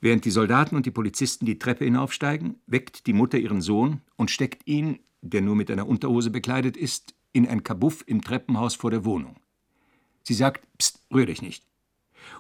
Während 0.02 0.24
die 0.24 0.32
Soldaten 0.32 0.74
und 0.74 0.84
die 0.84 0.90
Polizisten 0.90 1.46
die 1.46 1.60
Treppe 1.60 1.84
hinaufsteigen, 1.84 2.56
weckt 2.66 3.06
die 3.06 3.12
Mutter 3.12 3.38
ihren 3.38 3.60
Sohn 3.60 4.00
und 4.16 4.32
steckt 4.32 4.66
ihn, 4.66 4.98
der 5.20 5.42
nur 5.42 5.54
mit 5.54 5.70
einer 5.70 5.86
Unterhose 5.86 6.30
bekleidet 6.30 6.76
ist, 6.76 7.14
in 7.32 7.46
ein 7.46 7.62
Kabuff 7.62 8.02
im 8.06 8.20
Treppenhaus 8.20 8.74
vor 8.74 8.90
der 8.90 9.04
Wohnung. 9.04 9.36
Sie 10.24 10.34
sagt: 10.34 10.66
Psst, 10.76 11.00
rühr 11.14 11.26
dich 11.26 11.40
nicht. 11.40 11.64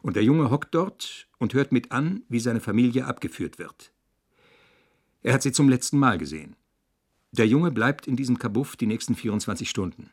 Und 0.02 0.16
der 0.16 0.24
Junge 0.24 0.50
hockt 0.50 0.74
dort 0.74 1.28
und 1.38 1.54
hört 1.54 1.70
mit 1.70 1.92
an, 1.92 2.24
wie 2.28 2.40
seine 2.40 2.58
Familie 2.58 3.06
abgeführt 3.06 3.60
wird. 3.60 3.92
Er 5.22 5.32
hat 5.32 5.42
sie 5.42 5.52
zum 5.52 5.68
letzten 5.68 6.00
Mal 6.00 6.18
gesehen. 6.18 6.56
Der 7.30 7.46
Junge 7.46 7.70
bleibt 7.70 8.08
in 8.08 8.16
diesem 8.16 8.40
Kabuff 8.40 8.74
die 8.74 8.86
nächsten 8.86 9.14
24 9.14 9.70
Stunden. 9.70 10.10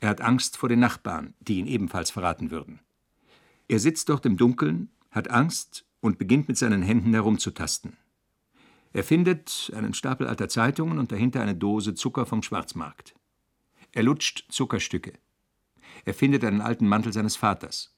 Er 0.00 0.10
hat 0.10 0.20
Angst 0.20 0.58
vor 0.58 0.68
den 0.68 0.80
Nachbarn, 0.80 1.32
die 1.40 1.60
ihn 1.60 1.66
ebenfalls 1.66 2.10
verraten 2.10 2.50
würden. 2.50 2.80
Er 3.68 3.78
sitzt 3.78 4.10
dort 4.10 4.26
im 4.26 4.36
Dunkeln, 4.36 4.90
hat 5.10 5.30
Angst 5.30 5.86
und 6.04 6.18
beginnt 6.18 6.48
mit 6.48 6.58
seinen 6.58 6.82
Händen 6.82 7.14
herumzutasten. 7.14 7.96
Er 8.92 9.04
findet 9.04 9.72
einen 9.74 9.94
Stapel 9.94 10.26
alter 10.26 10.50
Zeitungen 10.50 10.98
und 10.98 11.10
dahinter 11.10 11.40
eine 11.40 11.54
Dose 11.54 11.94
Zucker 11.94 12.26
vom 12.26 12.42
Schwarzmarkt. 12.42 13.14
Er 13.92 14.02
lutscht 14.02 14.44
Zuckerstücke. 14.50 15.14
Er 16.04 16.12
findet 16.12 16.44
einen 16.44 16.60
alten 16.60 16.86
Mantel 16.86 17.14
seines 17.14 17.36
Vaters. 17.36 17.96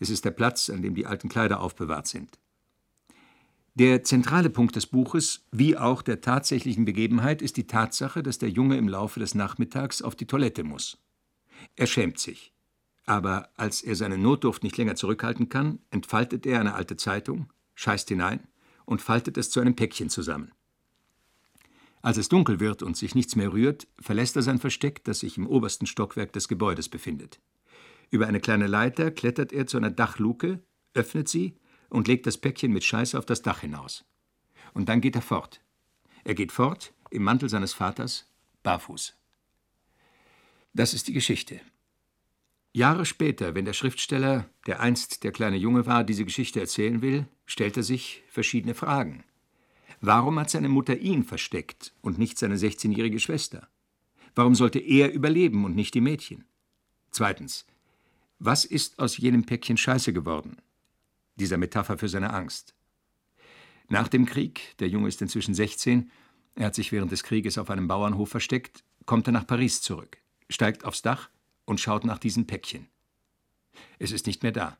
Es 0.00 0.10
ist 0.10 0.24
der 0.24 0.32
Platz, 0.32 0.70
an 0.70 0.82
dem 0.82 0.96
die 0.96 1.06
alten 1.06 1.28
Kleider 1.28 1.60
aufbewahrt 1.60 2.08
sind. 2.08 2.36
Der 3.76 4.02
zentrale 4.02 4.50
Punkt 4.50 4.74
des 4.74 4.88
Buches, 4.88 5.46
wie 5.52 5.76
auch 5.76 6.02
der 6.02 6.20
tatsächlichen 6.20 6.84
Begebenheit, 6.84 7.42
ist 7.42 7.56
die 7.56 7.68
Tatsache, 7.68 8.24
dass 8.24 8.38
der 8.38 8.50
Junge 8.50 8.76
im 8.76 8.88
Laufe 8.88 9.20
des 9.20 9.36
Nachmittags 9.36 10.02
auf 10.02 10.16
die 10.16 10.26
Toilette 10.26 10.64
muss. 10.64 10.98
Er 11.76 11.86
schämt 11.86 12.18
sich. 12.18 12.55
Aber 13.06 13.50
als 13.56 13.82
er 13.82 13.94
seine 13.94 14.18
Notdurft 14.18 14.64
nicht 14.64 14.76
länger 14.76 14.96
zurückhalten 14.96 15.48
kann, 15.48 15.78
entfaltet 15.90 16.44
er 16.44 16.60
eine 16.60 16.74
alte 16.74 16.96
Zeitung, 16.96 17.52
scheißt 17.76 18.08
hinein 18.08 18.48
und 18.84 19.00
faltet 19.00 19.38
es 19.38 19.50
zu 19.50 19.60
einem 19.60 19.76
Päckchen 19.76 20.10
zusammen. 20.10 20.52
Als 22.02 22.18
es 22.18 22.28
dunkel 22.28 22.60
wird 22.60 22.82
und 22.82 22.96
sich 22.96 23.14
nichts 23.14 23.36
mehr 23.36 23.52
rührt, 23.52 23.86
verlässt 23.98 24.36
er 24.36 24.42
sein 24.42 24.58
Versteck, 24.58 25.04
das 25.04 25.20
sich 25.20 25.38
im 25.38 25.46
obersten 25.46 25.86
Stockwerk 25.86 26.32
des 26.32 26.48
Gebäudes 26.48 26.88
befindet. 26.88 27.40
Über 28.10 28.26
eine 28.26 28.40
kleine 28.40 28.66
Leiter 28.66 29.10
klettert 29.10 29.52
er 29.52 29.66
zu 29.66 29.76
einer 29.76 29.90
Dachluke, 29.90 30.62
öffnet 30.94 31.28
sie 31.28 31.58
und 31.88 32.08
legt 32.08 32.26
das 32.26 32.38
Päckchen 32.38 32.72
mit 32.72 32.84
Scheiße 32.84 33.18
auf 33.18 33.26
das 33.26 33.42
Dach 33.42 33.60
hinaus. 33.60 34.04
Und 34.74 34.88
dann 34.88 35.00
geht 35.00 35.16
er 35.16 35.22
fort. 35.22 35.60
Er 36.24 36.34
geht 36.34 36.52
fort, 36.52 36.92
im 37.10 37.22
Mantel 37.22 37.48
seines 37.48 37.72
Vaters, 37.72 38.30
barfuß. 38.62 39.16
Das 40.74 40.92
ist 40.92 41.08
die 41.08 41.12
Geschichte. 41.12 41.60
Jahre 42.76 43.06
später, 43.06 43.54
wenn 43.54 43.64
der 43.64 43.72
Schriftsteller, 43.72 44.50
der 44.66 44.80
einst 44.80 45.24
der 45.24 45.32
kleine 45.32 45.56
Junge 45.56 45.86
war, 45.86 46.04
diese 46.04 46.26
Geschichte 46.26 46.60
erzählen 46.60 47.00
will, 47.00 47.26
stellt 47.46 47.78
er 47.78 47.82
sich 47.82 48.22
verschiedene 48.28 48.74
Fragen. 48.74 49.24
Warum 50.02 50.38
hat 50.38 50.50
seine 50.50 50.68
Mutter 50.68 50.98
ihn 50.98 51.24
versteckt 51.24 51.94
und 52.02 52.18
nicht 52.18 52.38
seine 52.38 52.56
16-jährige 52.56 53.18
Schwester? 53.18 53.66
Warum 54.34 54.54
sollte 54.54 54.78
er 54.78 55.10
überleben 55.10 55.64
und 55.64 55.74
nicht 55.74 55.94
die 55.94 56.02
Mädchen? 56.02 56.44
Zweitens, 57.10 57.64
was 58.38 58.66
ist 58.66 58.98
aus 58.98 59.16
jenem 59.16 59.46
Päckchen 59.46 59.78
Scheiße 59.78 60.12
geworden? 60.12 60.58
Dieser 61.36 61.56
Metapher 61.56 61.96
für 61.96 62.10
seine 62.10 62.34
Angst. 62.34 62.74
Nach 63.88 64.08
dem 64.08 64.26
Krieg, 64.26 64.76
der 64.80 64.88
Junge 64.90 65.08
ist 65.08 65.22
inzwischen 65.22 65.54
16, 65.54 66.10
er 66.56 66.66
hat 66.66 66.74
sich 66.74 66.92
während 66.92 67.10
des 67.10 67.22
Krieges 67.22 67.56
auf 67.56 67.70
einem 67.70 67.88
Bauernhof 67.88 68.28
versteckt, 68.28 68.84
kommt 69.06 69.26
er 69.28 69.32
nach 69.32 69.46
Paris 69.46 69.80
zurück, 69.80 70.18
steigt 70.50 70.84
aufs 70.84 71.00
Dach 71.00 71.30
und 71.66 71.80
schaut 71.80 72.04
nach 72.04 72.18
diesem 72.18 72.46
Päckchen. 72.46 72.88
Es 73.98 74.12
ist 74.12 74.26
nicht 74.26 74.42
mehr 74.42 74.52
da. 74.52 74.78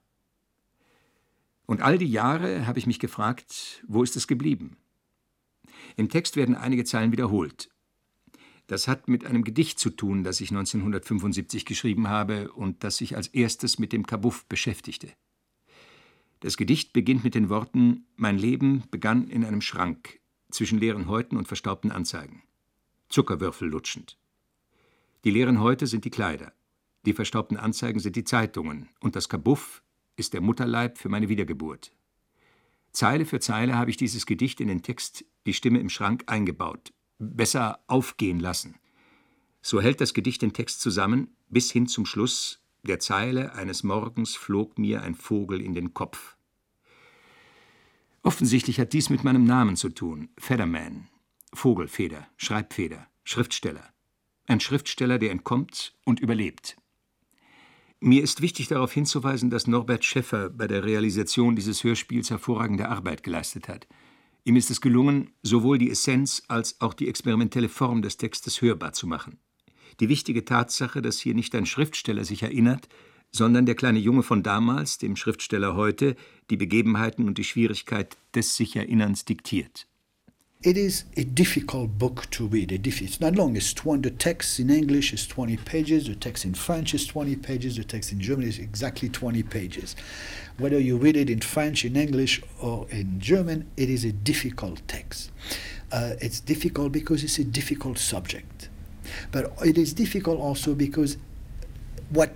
Und 1.67 1.83
all 1.83 1.99
die 1.99 2.07
Jahre 2.07 2.67
habe 2.67 2.79
ich 2.79 2.87
mich 2.87 3.01
gefragt, 3.01 3.85
wo 3.87 4.03
ist 4.03 4.17
es 4.17 4.27
geblieben? 4.27 4.79
Im 5.97 6.09
Text 6.09 6.37
werden 6.37 6.55
einige 6.55 6.85
Zeilen 6.85 7.13
wiederholt. 7.13 7.69
Das 8.69 8.89
hat 8.89 9.09
mit 9.09 9.25
einem 9.25 9.45
Gedicht 9.45 9.79
zu 9.79 9.91
tun, 9.91 10.25
das 10.25 10.41
ich 10.41 10.51
1975 10.51 11.67
geschrieben 11.67 12.09
habe 12.09 12.51
und 12.53 12.83
das 12.83 12.97
sich 12.97 13.17
als 13.17 13.29
erstes 13.29 13.79
mit 13.79 13.93
dem 13.93 14.07
Kabuff 14.07 14.47
beschäftigte. 14.47 15.13
Das 16.41 16.57
Gedicht 16.57 16.93
beginnt 16.93 17.25
mit 17.25 17.35
den 17.35 17.49
Worten 17.49 18.07
Mein 18.17 18.39
Leben 18.39 18.85
begann 18.91 19.29
in 19.29 19.45
einem 19.45 19.61
Schrank 19.61 20.21
zwischen 20.51 20.79
leeren 20.79 21.09
Häuten 21.09 21.37
und 21.37 21.49
verstaubten 21.49 21.91
Anzeigen. 21.91 22.43
Zuckerwürfel 23.09 23.69
lutschend. 23.69 24.19
Die 25.25 25.31
leeren 25.31 25.61
Häute 25.61 25.87
sind 25.87 26.05
die 26.05 26.11
Kleider. 26.11 26.53
Die 27.07 27.13
verstaubten 27.13 27.57
Anzeigen 27.57 28.01
sind 28.01 28.17
die 28.17 28.25
Zeitungen 28.25 28.89
und 28.99 29.15
das 29.15 29.29
Kabuff 29.29 29.83
ist 30.17 30.35
der 30.35 30.41
Mutterleib 30.41 30.99
für 30.99 31.09
meine 31.09 31.29
Wiedergeburt. 31.29 31.93
Zeile 32.91 33.27
für 33.27 33.39
Zeile 33.39 33.77
habe 33.77 33.91
ich 33.91 33.97
dieses 33.97 34.27
Gedicht 34.27 34.61
in 34.61 34.69
den 34.69 34.83
Text 34.83 35.25
Die 35.47 35.55
Stimme 35.55 35.79
im 35.79 35.89
Schrank 35.89 36.25
eingebaut, 36.27 36.93
besser 37.19 37.79
aufgehen 37.87 38.41
lassen. 38.41 38.75
So 39.63 39.81
hält 39.81 40.01
das 40.01 40.15
Gedicht 40.15 40.43
den 40.43 40.53
Text 40.53 40.81
zusammen 40.81 41.29
bis 41.49 41.71
hin 41.71 41.87
zum 41.87 42.07
Schluss 42.07 42.61
der 42.83 42.99
Zeile 42.99 43.55
Eines 43.55 43.85
Morgens 43.85 44.35
flog 44.35 44.77
mir 44.77 45.03
ein 45.03 45.15
Vogel 45.15 45.61
in 45.61 45.75
den 45.75 45.95
Kopf. 45.95 46.37
Offensichtlich 48.23 48.81
hat 48.81 48.93
dies 48.93 49.11
mit 49.11 49.23
meinem 49.23 49.45
Namen 49.45 49.77
zu 49.77 49.91
tun, 49.91 50.31
Featherman, 50.39 51.07
Vogelfeder, 51.53 52.27
Schreibfeder, 52.37 53.07
Schriftsteller. 53.23 53.93
Ein 54.47 54.59
Schriftsteller, 54.59 55.19
der 55.19 55.31
entkommt 55.31 55.95
und 56.05 56.19
überlebt. 56.19 56.77
Mir 58.01 58.23
ist 58.23 58.43
wichtig 58.43 58.69
darauf 58.69 58.93
hinzuweisen, 58.93 59.49
dass 59.49 59.67
Norbert 59.67 60.05
Schäffer 60.05 60.51
bei 60.51 60.67
der 60.67 60.85
Realisation 60.85 61.57
dieses 61.57 61.83
Hörspiels 61.83 62.29
hervorragende 62.29 62.89
Arbeit 62.89 63.23
geleistet 63.23 63.69
hat. 63.69 63.87
Ihm 64.45 64.57
ist 64.57 64.71
es 64.71 64.81
gelungen, 64.81 65.31
sowohl 65.43 65.79
die 65.79 65.91
Essenz 65.91 66.43
als 66.47 66.81
auch 66.81 66.93
die 66.93 67.09
experimentelle 67.09 67.69
Form 67.69 68.03
des 68.03 68.19
Textes 68.19 68.61
hörbar 68.61 68.93
zu 68.93 69.07
machen. 69.07 69.39
Die 69.99 70.11
wichtige 70.11 70.45
Tatsache, 70.45 71.01
dass 71.01 71.19
hier 71.19 71.35
nicht 71.35 71.55
ein 71.55 71.65
Schriftsteller 71.65 72.25
sich 72.25 72.43
erinnert, 72.43 72.87
sondern 73.33 73.67
der 73.67 73.75
kleine 73.75 73.99
Junge 73.99 74.23
von 74.23 74.43
damals, 74.43 74.99
dem 74.99 75.17
Schriftsteller 75.17 75.75
heute, 75.75 76.17
die 76.51 76.57
Begebenheiten 76.57 77.27
und 77.27 77.39
die 77.39 77.45
Schwierigkeit 77.45 78.17
des 78.35 78.57
sich 78.57 78.77
Erinnerns 78.77 79.25
diktiert. 79.25 79.89
It 80.63 80.77
is 80.77 81.05
a 81.17 81.23
difficult 81.23 81.99
book 81.99 82.29
to 82.31 82.47
read. 82.47 82.73
It's 82.73 83.21
not 83.21 83.37
long. 83.37 83.57
It's 83.57 83.73
200 83.73 84.03
the 84.03 84.11
text 84.11 84.59
in 84.59 84.71
English 84.71 85.13
is 85.13 85.27
20 85.27 85.59
pages. 85.59 86.09
The 86.09 86.17
text 86.17 86.45
in 86.45 86.55
French 86.55 86.95
is 86.95 87.07
20 87.07 87.37
pages. 87.37 87.77
The 87.77 87.85
text 87.85 88.11
in 88.11 88.21
German 88.21 88.49
is 88.49 88.59
exactly 88.59 89.09
20 89.09 89.43
pages. 89.45 89.95
Whether 90.59 90.81
you 90.81 90.97
read 90.97 91.17
it 91.17 91.29
in 91.31 91.41
French, 91.41 91.85
in 91.85 91.95
English, 91.95 92.43
or 92.61 92.87
in 92.91 93.21
German, 93.21 93.71
it 93.77 93.91
is 93.91 94.05
a 94.05 94.13
difficult 94.13 94.81
text. 94.89 95.31
Uh, 95.93 96.15
it's 96.21 96.41
difficult 96.41 96.91
because 96.91 97.23
it's 97.23 97.39
a 97.39 97.45
difficult 97.45 97.99
subject. 97.99 98.69
But 99.31 99.53
it 99.65 99.79
is 99.79 99.93
difficult 99.93 100.41
also 100.41 100.75
because 100.75 101.17
what 102.11 102.33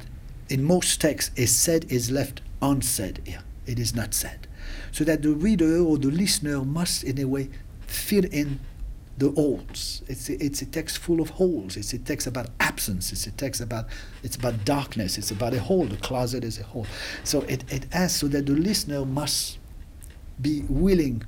in 0.49 0.63
most 0.63 1.01
texts 1.01 1.37
is 1.37 1.55
said 1.55 1.91
is 1.91 2.11
left 2.11 2.43
unsaid 2.63 3.23
here. 3.25 3.43
It 3.67 3.79
is 3.79 3.95
not 3.95 4.15
said. 4.15 4.47
So 4.93 5.05
that 5.05 5.23
the 5.23 5.33
reader 5.33 5.79
or 5.79 5.99
the 5.99 6.11
listener 6.11 6.65
must, 6.65 7.03
in 7.03 7.19
a 7.19 7.25
way, 7.25 7.49
fill 7.91 8.25
in 8.25 8.61
the 9.19 9.31
holes. 9.33 10.03
It's 10.09 10.29
a, 10.31 10.43
it's 10.43 10.63
a 10.63 10.67
text 10.67 10.99
full 10.99 11.21
of 11.21 11.31
holes. 11.31 11.77
It's 11.77 11.93
a 11.93 11.99
text 11.99 12.27
about 12.27 12.49
absence. 12.59 13.13
It's 13.13 13.27
a 13.27 13.31
text 13.31 13.61
about 13.61 13.87
it's 14.23 14.35
about 14.37 14.65
darkness. 14.65 15.19
It's 15.19 15.31
about 15.31 15.53
a 15.53 15.61
hole. 15.61 15.87
The 15.87 15.99
closet 15.99 16.43
is 16.43 16.59
a 16.59 16.63
hole. 16.65 16.87
So 17.23 17.43
it, 17.43 17.65
it 17.71 17.87
asks 17.93 18.21
so 18.21 18.29
that 18.29 18.47
the 18.47 18.55
listener 18.55 19.05
must 19.05 19.59
be 20.41 20.65
willing 20.69 21.23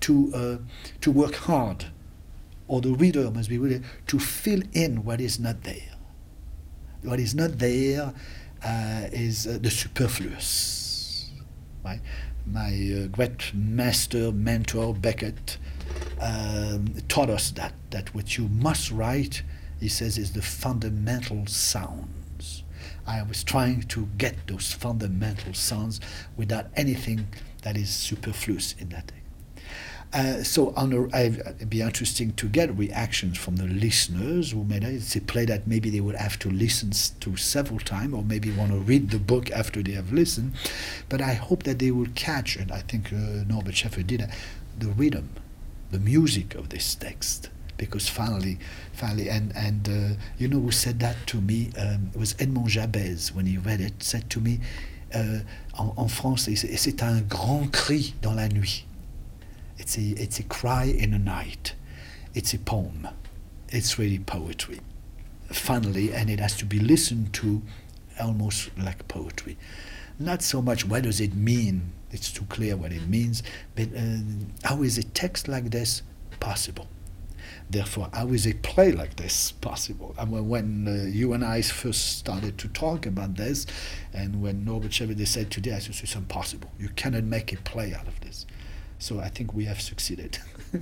to 0.00 0.32
uh, 0.32 0.56
to 1.00 1.10
work 1.10 1.34
hard, 1.34 1.86
or 2.68 2.80
the 2.80 2.92
reader 2.92 3.30
must 3.32 3.48
be 3.48 3.58
willing 3.58 3.84
to 4.06 4.18
fill 4.20 4.62
in 4.72 5.04
what 5.04 5.20
is 5.20 5.40
not 5.40 5.64
there. 5.64 5.96
What 7.02 7.18
is 7.18 7.34
not 7.34 7.58
there 7.58 8.14
uh, 8.64 9.02
is 9.12 9.46
uh, 9.46 9.58
the 9.60 9.70
superfluous. 9.70 11.30
Right? 11.84 12.00
My 12.46 12.68
uh, 12.68 13.06
great 13.08 13.52
master 13.54 14.30
mentor 14.32 14.94
Beckett 14.94 15.58
um, 16.20 16.94
taught 17.08 17.30
us 17.30 17.50
that, 17.52 17.74
that 17.90 18.14
what 18.14 18.36
you 18.36 18.48
must 18.48 18.90
write, 18.90 19.42
he 19.80 19.88
says, 19.88 20.18
is 20.18 20.32
the 20.32 20.42
fundamental 20.42 21.46
sounds. 21.46 22.64
I 23.06 23.22
was 23.22 23.42
trying 23.42 23.82
to 23.84 24.08
get 24.18 24.46
those 24.46 24.72
fundamental 24.72 25.54
sounds 25.54 26.00
without 26.36 26.66
anything 26.76 27.28
that 27.62 27.76
is 27.76 27.90
superfluous 27.90 28.74
in 28.78 28.90
that. 28.90 29.12
Uh, 30.12 30.42
so 30.42 30.72
on 30.74 30.92
a, 31.12 31.26
it'd 31.26 31.68
be 31.68 31.82
interesting 31.82 32.32
to 32.32 32.48
get 32.48 32.74
reactions 32.78 33.36
from 33.36 33.56
the 33.56 33.66
listeners 33.66 34.52
who 34.52 34.64
made. 34.64 34.82
It's 34.82 35.14
a 35.16 35.20
play 35.20 35.44
that 35.44 35.66
maybe 35.66 35.90
they 35.90 36.00
would 36.00 36.16
have 36.16 36.38
to 36.40 36.50
listen 36.50 36.92
to 37.20 37.36
several 37.36 37.78
times, 37.78 38.14
or 38.14 38.22
maybe 38.22 38.50
want 38.50 38.72
to 38.72 38.78
read 38.78 39.10
the 39.10 39.18
book 39.18 39.50
after 39.50 39.82
they 39.82 39.92
have 39.92 40.10
listened. 40.12 40.54
But 41.10 41.20
I 41.20 41.34
hope 41.34 41.64
that 41.64 41.78
they 41.78 41.90
will 41.90 42.08
catch, 42.14 42.56
and 42.56 42.72
I 42.72 42.80
think 42.80 43.12
uh, 43.12 43.44
Norbert 43.46 43.76
Schaeffer 43.76 44.02
did, 44.02 44.22
it, 44.22 44.30
the 44.78 44.88
rhythm 44.88 45.28
the 45.90 45.98
music 45.98 46.54
of 46.54 46.68
this 46.68 46.94
text 46.94 47.50
because 47.76 48.08
finally, 48.08 48.58
finally, 48.92 49.30
and 49.30 49.54
and 49.56 49.88
uh, 49.88 50.20
you 50.36 50.48
know 50.48 50.58
who 50.60 50.70
said 50.72 50.98
that 51.00 51.16
to 51.26 51.40
me 51.40 51.70
um, 51.78 52.10
it 52.12 52.18
was 52.18 52.34
Edmond 52.38 52.68
Jabès 52.68 53.32
when 53.32 53.46
he 53.46 53.56
read 53.56 53.80
it 53.80 54.02
said 54.02 54.28
to 54.30 54.40
me 54.40 54.60
uh, 55.14 55.38
en, 55.74 55.94
en 55.96 56.08
France 56.08 56.48
c'est 56.52 57.02
un 57.02 57.20
grand 57.22 57.70
cri 57.72 58.14
dans 58.20 58.34
la 58.34 58.48
nuit. 58.48 58.84
It's 59.78 59.96
a 59.96 60.02
it's 60.20 60.40
a 60.40 60.42
cry 60.42 60.84
in 60.84 61.12
the 61.12 61.18
night. 61.18 61.74
It's 62.34 62.52
a 62.52 62.58
poem. 62.58 63.08
It's 63.70 63.98
really 63.98 64.18
poetry. 64.18 64.80
Finally, 65.50 66.12
and 66.12 66.28
it 66.28 66.40
has 66.40 66.56
to 66.58 66.66
be 66.66 66.78
listened 66.78 67.32
to 67.34 67.62
almost 68.20 68.70
like 68.76 69.06
poetry. 69.08 69.56
Not 70.18 70.42
so 70.42 70.60
much 70.62 70.86
what 70.86 71.02
does 71.04 71.20
it 71.20 71.34
mean, 71.34 71.92
it's 72.10 72.32
too 72.32 72.44
clear 72.48 72.76
what 72.76 72.92
it 72.92 73.06
means, 73.08 73.42
but 73.74 73.88
uh, 73.96 74.18
how 74.64 74.82
is 74.82 74.98
a 74.98 75.02
text 75.02 75.48
like 75.48 75.70
this 75.70 76.02
possible? 76.40 76.88
Therefore, 77.70 78.08
how 78.14 78.28
is 78.28 78.46
a 78.46 78.54
play 78.54 78.92
like 78.92 79.16
this 79.16 79.52
possible? 79.52 80.14
I 80.18 80.24
mean, 80.24 80.48
when 80.48 80.88
uh, 80.88 81.06
you 81.08 81.34
and 81.34 81.44
I 81.44 81.60
first 81.60 82.18
started 82.18 82.56
to 82.58 82.68
talk 82.68 83.04
about 83.04 83.36
this, 83.36 83.66
and 84.14 84.40
when 84.40 84.64
Norbert 84.64 84.92
Chevalier 84.92 85.26
said 85.26 85.50
today, 85.50 85.74
I 85.74 85.78
said, 85.78 85.96
it's 86.02 86.14
impossible. 86.14 86.70
You 86.78 86.88
cannot 86.96 87.24
make 87.24 87.52
a 87.52 87.56
play 87.58 87.92
out 87.92 88.08
of 88.08 88.18
this. 88.20 88.46
So 88.98 89.20
I 89.20 89.28
think 89.28 89.52
we 89.52 89.66
have 89.66 89.80
succeeded. 89.82 90.38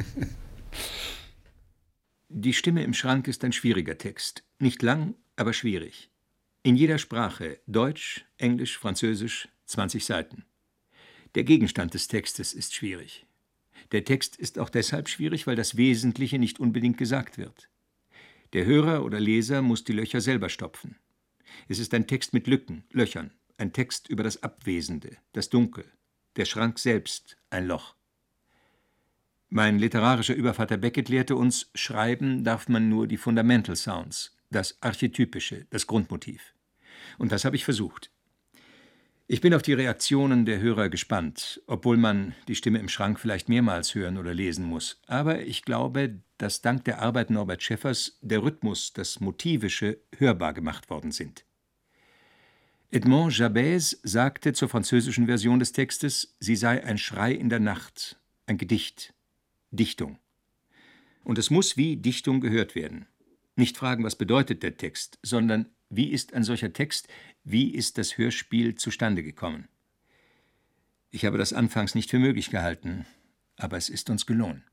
Die 2.28 2.52
Stimme 2.52 2.82
im 2.82 2.94
Schrank 2.94 3.28
ist 3.28 3.44
ein 3.44 3.52
schwieriger 3.52 3.98
Text. 3.98 4.42
Nicht 4.58 4.82
lang, 4.82 5.14
aber 5.36 5.52
schwierig. 5.52 6.10
In 6.66 6.74
jeder 6.74 6.98
Sprache, 6.98 7.60
Deutsch, 7.68 8.24
Englisch, 8.38 8.76
Französisch, 8.76 9.46
20 9.66 10.04
Seiten. 10.04 10.44
Der 11.36 11.44
Gegenstand 11.44 11.94
des 11.94 12.08
Textes 12.08 12.52
ist 12.52 12.74
schwierig. 12.74 13.24
Der 13.92 14.04
Text 14.04 14.34
ist 14.34 14.58
auch 14.58 14.68
deshalb 14.68 15.08
schwierig, 15.08 15.46
weil 15.46 15.54
das 15.54 15.76
Wesentliche 15.76 16.40
nicht 16.40 16.58
unbedingt 16.58 16.98
gesagt 16.98 17.38
wird. 17.38 17.68
Der 18.52 18.64
Hörer 18.64 19.04
oder 19.04 19.20
Leser 19.20 19.62
muss 19.62 19.84
die 19.84 19.92
Löcher 19.92 20.20
selber 20.20 20.48
stopfen. 20.48 20.96
Es 21.68 21.78
ist 21.78 21.94
ein 21.94 22.08
Text 22.08 22.32
mit 22.32 22.48
Lücken, 22.48 22.82
Löchern, 22.90 23.30
ein 23.58 23.72
Text 23.72 24.08
über 24.08 24.24
das 24.24 24.42
Abwesende, 24.42 25.18
das 25.34 25.48
Dunkel, 25.50 25.84
der 26.34 26.46
Schrank 26.46 26.80
selbst, 26.80 27.36
ein 27.48 27.68
Loch. 27.68 27.94
Mein 29.50 29.78
literarischer 29.78 30.34
Übervater 30.34 30.78
Beckett 30.78 31.10
lehrte 31.10 31.36
uns, 31.36 31.70
schreiben 31.76 32.42
darf 32.42 32.68
man 32.68 32.88
nur 32.88 33.06
die 33.06 33.18
Fundamental 33.18 33.76
Sounds, 33.76 34.36
das 34.50 34.76
Archetypische, 34.82 35.68
das 35.70 35.86
Grundmotiv. 35.86 36.55
Und 37.18 37.32
das 37.32 37.44
habe 37.44 37.56
ich 37.56 37.64
versucht. 37.64 38.10
Ich 39.28 39.40
bin 39.40 39.54
auf 39.54 39.62
die 39.62 39.72
Reaktionen 39.72 40.46
der 40.46 40.60
Hörer 40.60 40.88
gespannt, 40.88 41.60
obwohl 41.66 41.96
man 41.96 42.34
die 42.46 42.54
Stimme 42.54 42.78
im 42.78 42.88
Schrank 42.88 43.18
vielleicht 43.18 43.48
mehrmals 43.48 43.94
hören 43.94 44.18
oder 44.18 44.32
lesen 44.32 44.64
muss. 44.64 45.00
Aber 45.08 45.40
ich 45.40 45.62
glaube, 45.62 46.20
dass 46.38 46.62
dank 46.62 46.84
der 46.84 47.02
Arbeit 47.02 47.30
Norbert 47.30 47.62
Schäffers 47.62 48.18
der 48.20 48.44
Rhythmus, 48.44 48.92
das 48.92 49.18
Motivische 49.18 49.98
hörbar 50.16 50.54
gemacht 50.54 50.90
worden 50.90 51.10
sind. 51.10 51.44
Edmond 52.92 53.36
Jabez 53.36 53.98
sagte 54.04 54.52
zur 54.52 54.68
französischen 54.68 55.26
Version 55.26 55.58
des 55.58 55.72
Textes, 55.72 56.36
sie 56.38 56.54
sei 56.54 56.84
ein 56.84 56.98
Schrei 56.98 57.32
in 57.32 57.48
der 57.48 57.58
Nacht, 57.58 58.20
ein 58.46 58.58
Gedicht, 58.58 59.12
Dichtung. 59.72 60.20
Und 61.24 61.38
es 61.38 61.50
muss 61.50 61.76
wie 61.76 61.96
Dichtung 61.96 62.40
gehört 62.40 62.76
werden. 62.76 63.06
Nicht 63.56 63.76
fragen, 63.76 64.04
was 64.04 64.14
bedeutet 64.14 64.62
der 64.62 64.76
Text, 64.76 65.18
sondern 65.22 65.68
wie 65.88 66.10
ist 66.10 66.34
ein 66.34 66.44
solcher 66.44 66.72
Text, 66.72 67.08
wie 67.44 67.70
ist 67.70 67.98
das 67.98 68.18
Hörspiel 68.18 68.74
zustande 68.74 69.22
gekommen? 69.22 69.68
Ich 71.10 71.24
habe 71.24 71.38
das 71.38 71.52
anfangs 71.52 71.94
nicht 71.94 72.10
für 72.10 72.18
möglich 72.18 72.50
gehalten, 72.50 73.06
aber 73.56 73.76
es 73.76 73.88
ist 73.88 74.10
uns 74.10 74.26
gelungen. 74.26 74.64